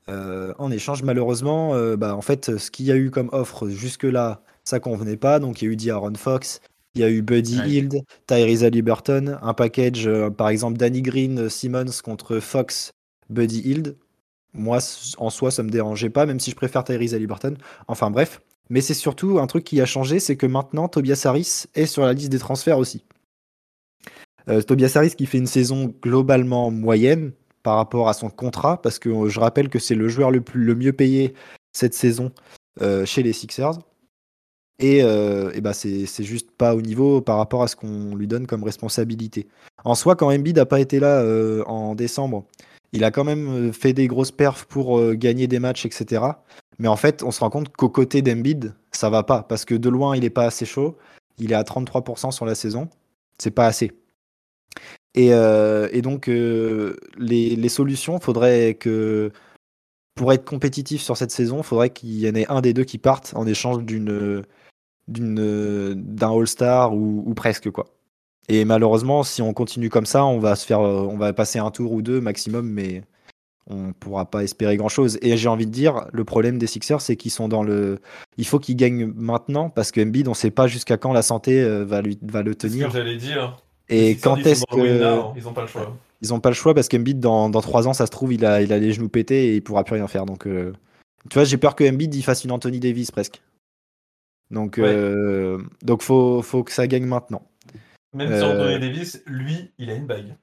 [0.10, 3.68] Euh, en échange, malheureusement, euh, bah, en fait, ce qu'il y a eu comme offre
[3.70, 5.39] jusque-là, ça convenait pas.
[5.39, 6.62] Donc il y a eu D'Aaron Fox,
[6.96, 7.70] il y a eu Buddy Ouais.
[7.70, 12.91] Hield, Tyrese Liberton, un package, euh, par exemple, Danny Green, euh, Simmons contre Fox,
[13.30, 13.98] Buddy Hield.
[14.54, 14.78] Moi,
[15.18, 17.56] en soi, ça me dérangeait pas, même si je préfère Tyrese Liberton.
[17.88, 18.41] Enfin bref.
[18.70, 22.04] Mais c'est surtout un truc qui a changé, c'est que maintenant, Tobias Harris est sur
[22.04, 23.04] la liste des transferts aussi.
[24.50, 27.34] Euh, Tobias Harris qui fait une saison globalement moyenne
[27.64, 30.64] par rapport à son contrat, parce que je rappelle que c'est le joueur le, plus,
[30.64, 31.34] le mieux payé
[31.72, 32.32] cette saison
[32.82, 33.80] euh, chez les Sixers.
[34.84, 38.28] Et, euh, et bah c'est juste pas au niveau par rapport à ce qu'on lui
[38.28, 39.48] donne comme responsabilité.
[39.86, 42.44] En soi, quand Embiid n'a pas été là euh, en décembre,
[42.92, 46.26] il a quand même euh, fait des grosses perfs pour gagner des matchs, etc.
[46.80, 49.44] Mais en fait, on se rend compte qu'au côté d'Embiid, ça va pas.
[49.44, 50.98] Parce que de loin, il est pas assez chaud.
[51.38, 52.90] Il est à 33% sur la saison.
[53.38, 53.94] C'est pas assez.
[55.16, 59.32] Et, et donc, les, les solutions, faudrait que.
[60.16, 62.84] Pour être compétitif sur cette saison, il faudrait qu'il y en ait un des deux
[62.84, 64.44] qui parte en échange d'une
[65.08, 65.95] d'un
[66.32, 67.86] All-Star ou, ou presque quoi.
[68.49, 71.60] Et malheureusement, si on continue comme ça, on va se faire, euh, on va passer
[71.60, 73.04] un tour ou deux maximum, mais
[73.68, 75.18] on pourra pas espérer grand chose.
[75.22, 77.99] Et j'ai envie de dire, le problème des Sixers, c'est qu'ils sont dans le,
[78.38, 81.62] il faut qu'ils gagnent maintenant parce que Embiid, on sait pas jusqu'à quand la santé
[81.62, 82.91] euh, va lui, va le C'est ce que tenir.
[82.91, 83.58] j'allais dire.
[83.88, 85.97] Et Sixers, quand est-ce que Ils ont pas le choix.
[86.22, 88.45] ils ont pas le choix parce qu'Embiid dans, dans 3 ans ça se trouve il
[88.45, 90.72] a, il a les genoux pétés et il pourra plus rien faire donc euh,
[91.30, 93.41] tu vois j'ai peur que Embiid il fasse une Anthony Davis presque
[94.54, 94.84] Donc, Ouais.
[94.88, 97.41] euh, donc faut, faut que ça gagne maintenant.
[98.14, 100.36] Même si Euh, Anthony Davis, lui, il a une bague.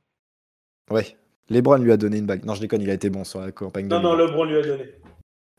[0.91, 1.17] Ouais.
[1.49, 2.45] LeBron lui a donné une bague.
[2.45, 3.87] Non, je déconne, il a été bon sur la campagne.
[3.89, 4.45] de Non, non, LeBron.
[4.45, 4.85] Lui a donné.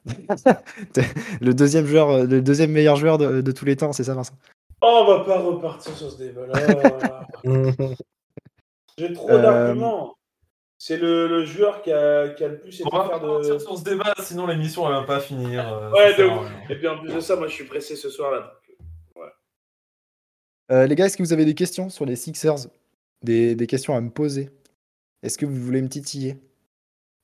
[1.41, 4.14] le deuxième joueur, euh, le deuxième meilleur joueur de, de tous les temps, c'est ça,
[4.14, 4.34] Vincent?
[4.82, 7.28] Oh, on va pas repartir sur ce débat-là.
[8.97, 10.16] J'ai trop Euh, d'arguments.
[10.84, 13.60] C'est le, le joueur qui a, qui a le plus été On va faire de.
[13.60, 15.72] sur ce débat, sinon l'émission elle va pas finir.
[15.72, 16.48] euh, Ouais, de ouf.
[16.72, 18.60] Et puis en plus de ça, moi je suis pressé ce soir-là.
[20.72, 22.68] Euh, Les gars, est-ce que vous avez des questions sur les Sixers?
[23.24, 24.50] Des, des questions à me poser?
[25.22, 26.38] Est-ce que vous voulez me titiller?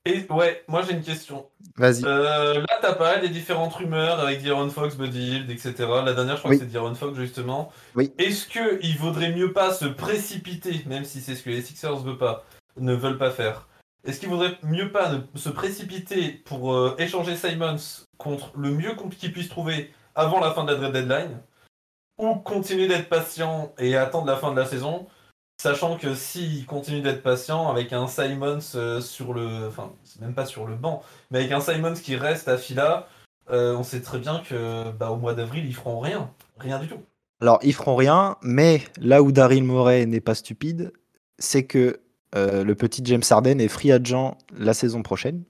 [0.04, 1.48] Et ouais, moi j'ai une question.
[1.76, 2.04] Vas-y.
[2.04, 5.74] Euh, là, t'as parlé des différentes rumeurs avec D'Aaron Fox, Buddy Hield, etc.
[6.04, 6.58] La dernière, je crois Oui.
[6.60, 7.72] que c'est D'Aaron Fox, justement.
[7.96, 8.12] Oui.
[8.18, 12.16] Est-ce qu'il vaudrait mieux pas se précipiter, même si c'est ce que les Sixers veulent
[12.16, 12.44] pas,
[12.80, 13.68] ne veulent pas faire
[14.04, 17.76] Est-ce qu'il vaudrait mieux pas se précipiter pour euh, échanger Simons
[18.16, 21.38] contre le mieux qu'ils puissent trouver avant la fin de la deadline
[22.18, 25.06] Ou continuer d'être patient et attendre la fin de la saison
[25.60, 29.66] Sachant que s'ils continuent d'être patients avec un Simons euh, sur le.
[29.66, 31.02] Enfin, c'est même pas sur le banc,
[31.32, 33.08] mais avec un Simons qui reste à Fila,
[33.50, 36.30] euh, on sait très bien que bah, au mois d'avril, ils feront rien.
[36.58, 37.00] Rien du tout.
[37.40, 40.92] Alors, ils feront rien, mais là où Daryl Morey n'est pas stupide,
[41.40, 42.00] c'est que
[42.34, 45.42] euh, le petit James Harden est free agent la saison prochaine.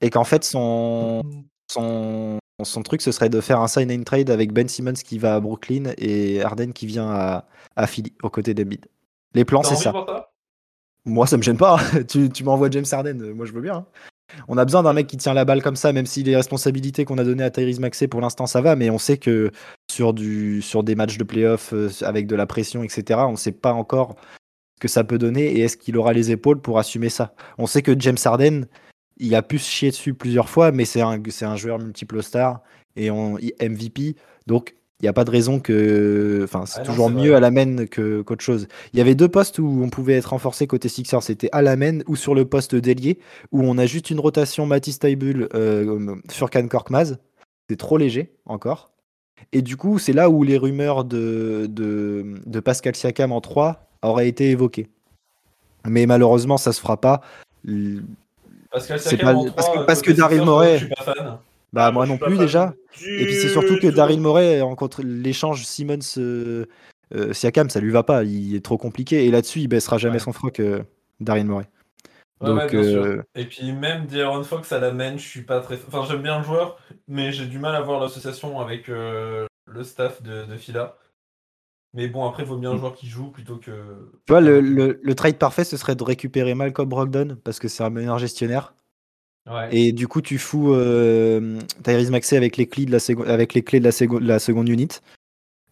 [0.00, 1.22] Et qu'en fait, son,
[1.70, 5.18] son, son truc, ce serait de faire un sign and trade avec Ben Simmons qui
[5.18, 7.46] va à Brooklyn et Harden qui vient à,
[7.76, 8.86] à Philly, aux côtés d'Embiid.
[9.34, 9.92] Les plans, c'est ça.
[11.04, 11.78] Moi, ça me gêne pas.
[12.08, 13.76] tu tu m'envoies James Harden, euh, moi je veux bien.
[13.76, 13.86] hein.
[14.48, 17.04] On a besoin d'un mec qui tient la balle comme ça, même si les responsabilités
[17.04, 19.52] qu'on a données à Tyrese Maxey pour l'instant ça va, mais on sait que
[19.90, 23.36] sur, du, sur des matchs de playoff euh, avec de la pression, etc., on ne
[23.36, 24.16] sait pas encore
[24.80, 27.34] que ça peut donner et est-ce qu'il aura les épaules pour assumer ça.
[27.58, 28.66] On sait que James Harden,
[29.18, 32.22] il a pu se chier dessus plusieurs fois, mais c'est un, c'est un joueur multiple
[32.22, 32.62] star
[32.96, 34.16] et on, MVP,
[34.46, 36.40] donc il n'y a pas de raison que.
[36.44, 37.36] Enfin, c'est Ah non, toujours c'est mieux vrai.
[37.36, 38.66] à la main que, qu'autre chose.
[38.94, 41.22] Il y avait deux postes où on pouvait être renforcé côté Sixers.
[41.22, 43.18] C'était à la main ou sur le poste d'ailier,
[43.52, 47.18] où on a juste une rotation Matisse Taibul, euh, Furkan Korkmaz.
[47.68, 48.92] C'est trop léger encore.
[49.52, 53.85] Et du coup, c'est là où les rumeurs de, de, de Pascal Siakam en 3
[54.02, 54.88] auraient été évoquées.
[55.86, 57.20] Mais malheureusement, ça se fera pas.
[58.70, 61.38] Parce que, C'est pas- parce que- parce que Daryl Morey- Je suis pas fan.
[61.72, 62.74] Bah, Ah, moi je non plus déjà.
[62.98, 63.88] du Et puis c'est surtout que.
[63.88, 66.64] Daryl Morey rencontre l'échange Simmons euh,
[67.14, 70.14] euh, Siakam, ça lui va pas, il est trop compliqué et là-dessus il baissera jamais
[70.14, 70.18] Ouais.
[70.20, 70.82] son froc euh,
[71.20, 71.66] Daryl Morey.
[72.40, 73.02] Ouais, Donc ouais, bien sûr.
[73.04, 75.78] euh, Et puis même D'Aaron Fox à la main, je suis pas très.
[75.88, 76.78] Enfin, j'aime bien le joueur,
[77.08, 80.96] mais j'ai du mal à voir l'association avec euh, le staff de, de Fila.
[81.94, 83.70] Mais bon, après, il vaut bien un joueur qui joue plutôt que.
[84.26, 87.68] tu vois le, le- le trade parfait ce serait de récupérer Malcolm Brogdon parce que
[87.68, 88.74] c'est un meilleur gestionnaire
[89.48, 89.68] Ouais.
[89.70, 93.54] et du coup tu fous euh, Tyrese Maxey avec les clés de la seconde avec
[93.54, 94.88] les clés de la, seconde la seconde unit.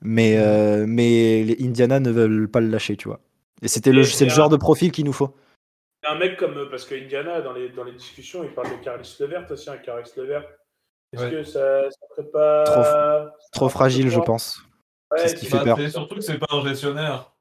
[0.01, 3.21] Mais euh, mais les Indiana ne veulent pas le lâcher, tu vois.
[3.63, 5.35] Et c'était le c'est le genre de profil qu'il nous faut.
[6.09, 6.57] Un mec comme.
[6.57, 9.69] euh, Parce que Indiana, dans les, dans les discussions, il parle de Caris Levert aussi,
[9.71, 10.45] un Caris Levert.
[11.13, 11.31] Est-ce Ouais.
[11.31, 12.65] que ça, ça ferait pas.
[12.65, 14.59] Trop- Trop fragile, je pense.
[15.15, 15.79] Ouais, c'est ce qui fait peur.
[15.91, 17.33] surtout que c'est pas un gestionnaire.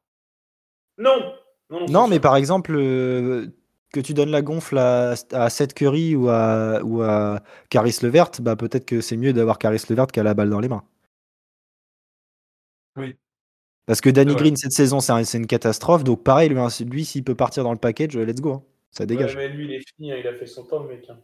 [0.98, 1.34] Non
[1.70, 3.48] Non, Non, c'est mais par exemple, euh,
[3.92, 8.32] que tu donnes la gonfle à, à Seth Curry ou à, ou à Caris Levert,
[8.42, 10.84] bah peut-être que c'est mieux d'avoir Caris Levert qu'à la balle dans les mains.
[12.96, 13.16] Oui.
[13.86, 14.36] Parce que Danny.
[14.36, 16.04] Green, cette saison, c'est un- c'est une catastrophe.
[16.04, 18.54] Donc pareil, lui, hein, lui, s'il peut partir dans le package, let's go.
[18.54, 18.64] hein.
[18.92, 19.36] Ça dégage.
[19.36, 21.10] Ouais, mais lui, il est fini, hein, il a fait son temps, le mec.
[21.10, 21.18] hein.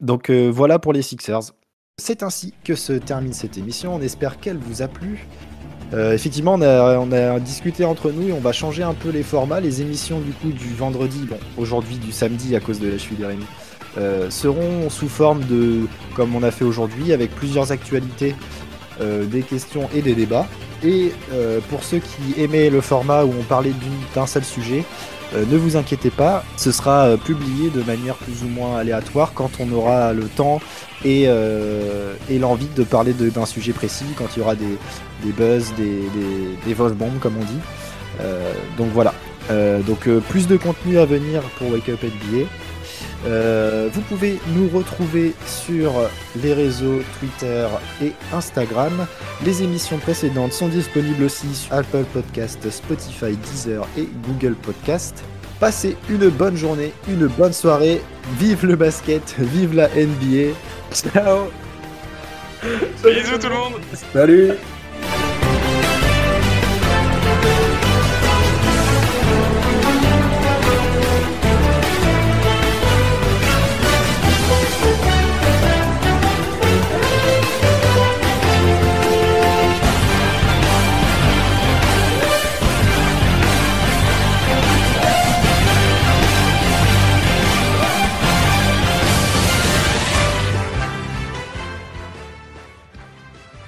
[0.00, 1.52] Donc euh, voilà pour les Sixers.
[2.02, 3.94] C'est ainsi que se termine cette émission.
[3.94, 5.28] On espère qu'elle vous a plu.
[5.92, 9.60] Euh, effectivement, on a, discuté entre nous et on va changer un peu les formats.
[9.60, 13.18] Les émissions du coup du vendredi, bon, aujourd'hui du samedi à cause de la cheville
[13.18, 13.26] de
[13.96, 15.86] euh, seront sous forme de,
[16.16, 18.34] comme on a fait aujourd'hui, avec plusieurs actualités,
[19.00, 20.46] euh, des questions et des débats.
[20.84, 23.72] Et euh, pour ceux qui aimaient le format où on parlait
[24.14, 24.84] d'un seul sujet,
[25.34, 29.50] euh, ne vous inquiétez pas, ce sera publié de manière plus ou moins aléatoire quand
[29.58, 30.60] on aura le temps
[31.04, 31.26] et,
[32.38, 36.02] l'envie de parler d'un sujet précis, quand il y aura des, buzz, des,
[36.66, 37.60] des, bombs comme on dit.
[38.78, 39.12] Donc voilà.
[39.86, 42.46] Donc plus de contenu à venir pour Wake Up NBA.
[43.26, 45.92] Euh, vous pouvez nous retrouver sur
[46.42, 47.66] les réseaux Twitter
[48.02, 49.06] et Instagram.
[49.44, 55.24] Les émissions précédentes sont disponibles aussi sur Apple Podcast, Spotify, Deezer et Google Podcast.
[55.60, 58.02] Passez une bonne journée, une bonne soirée.
[58.38, 60.54] Vive le basket, vive la NBA.
[60.92, 61.50] Ciao
[62.96, 63.72] Salut Bisous tout le monde
[64.12, 64.52] Salut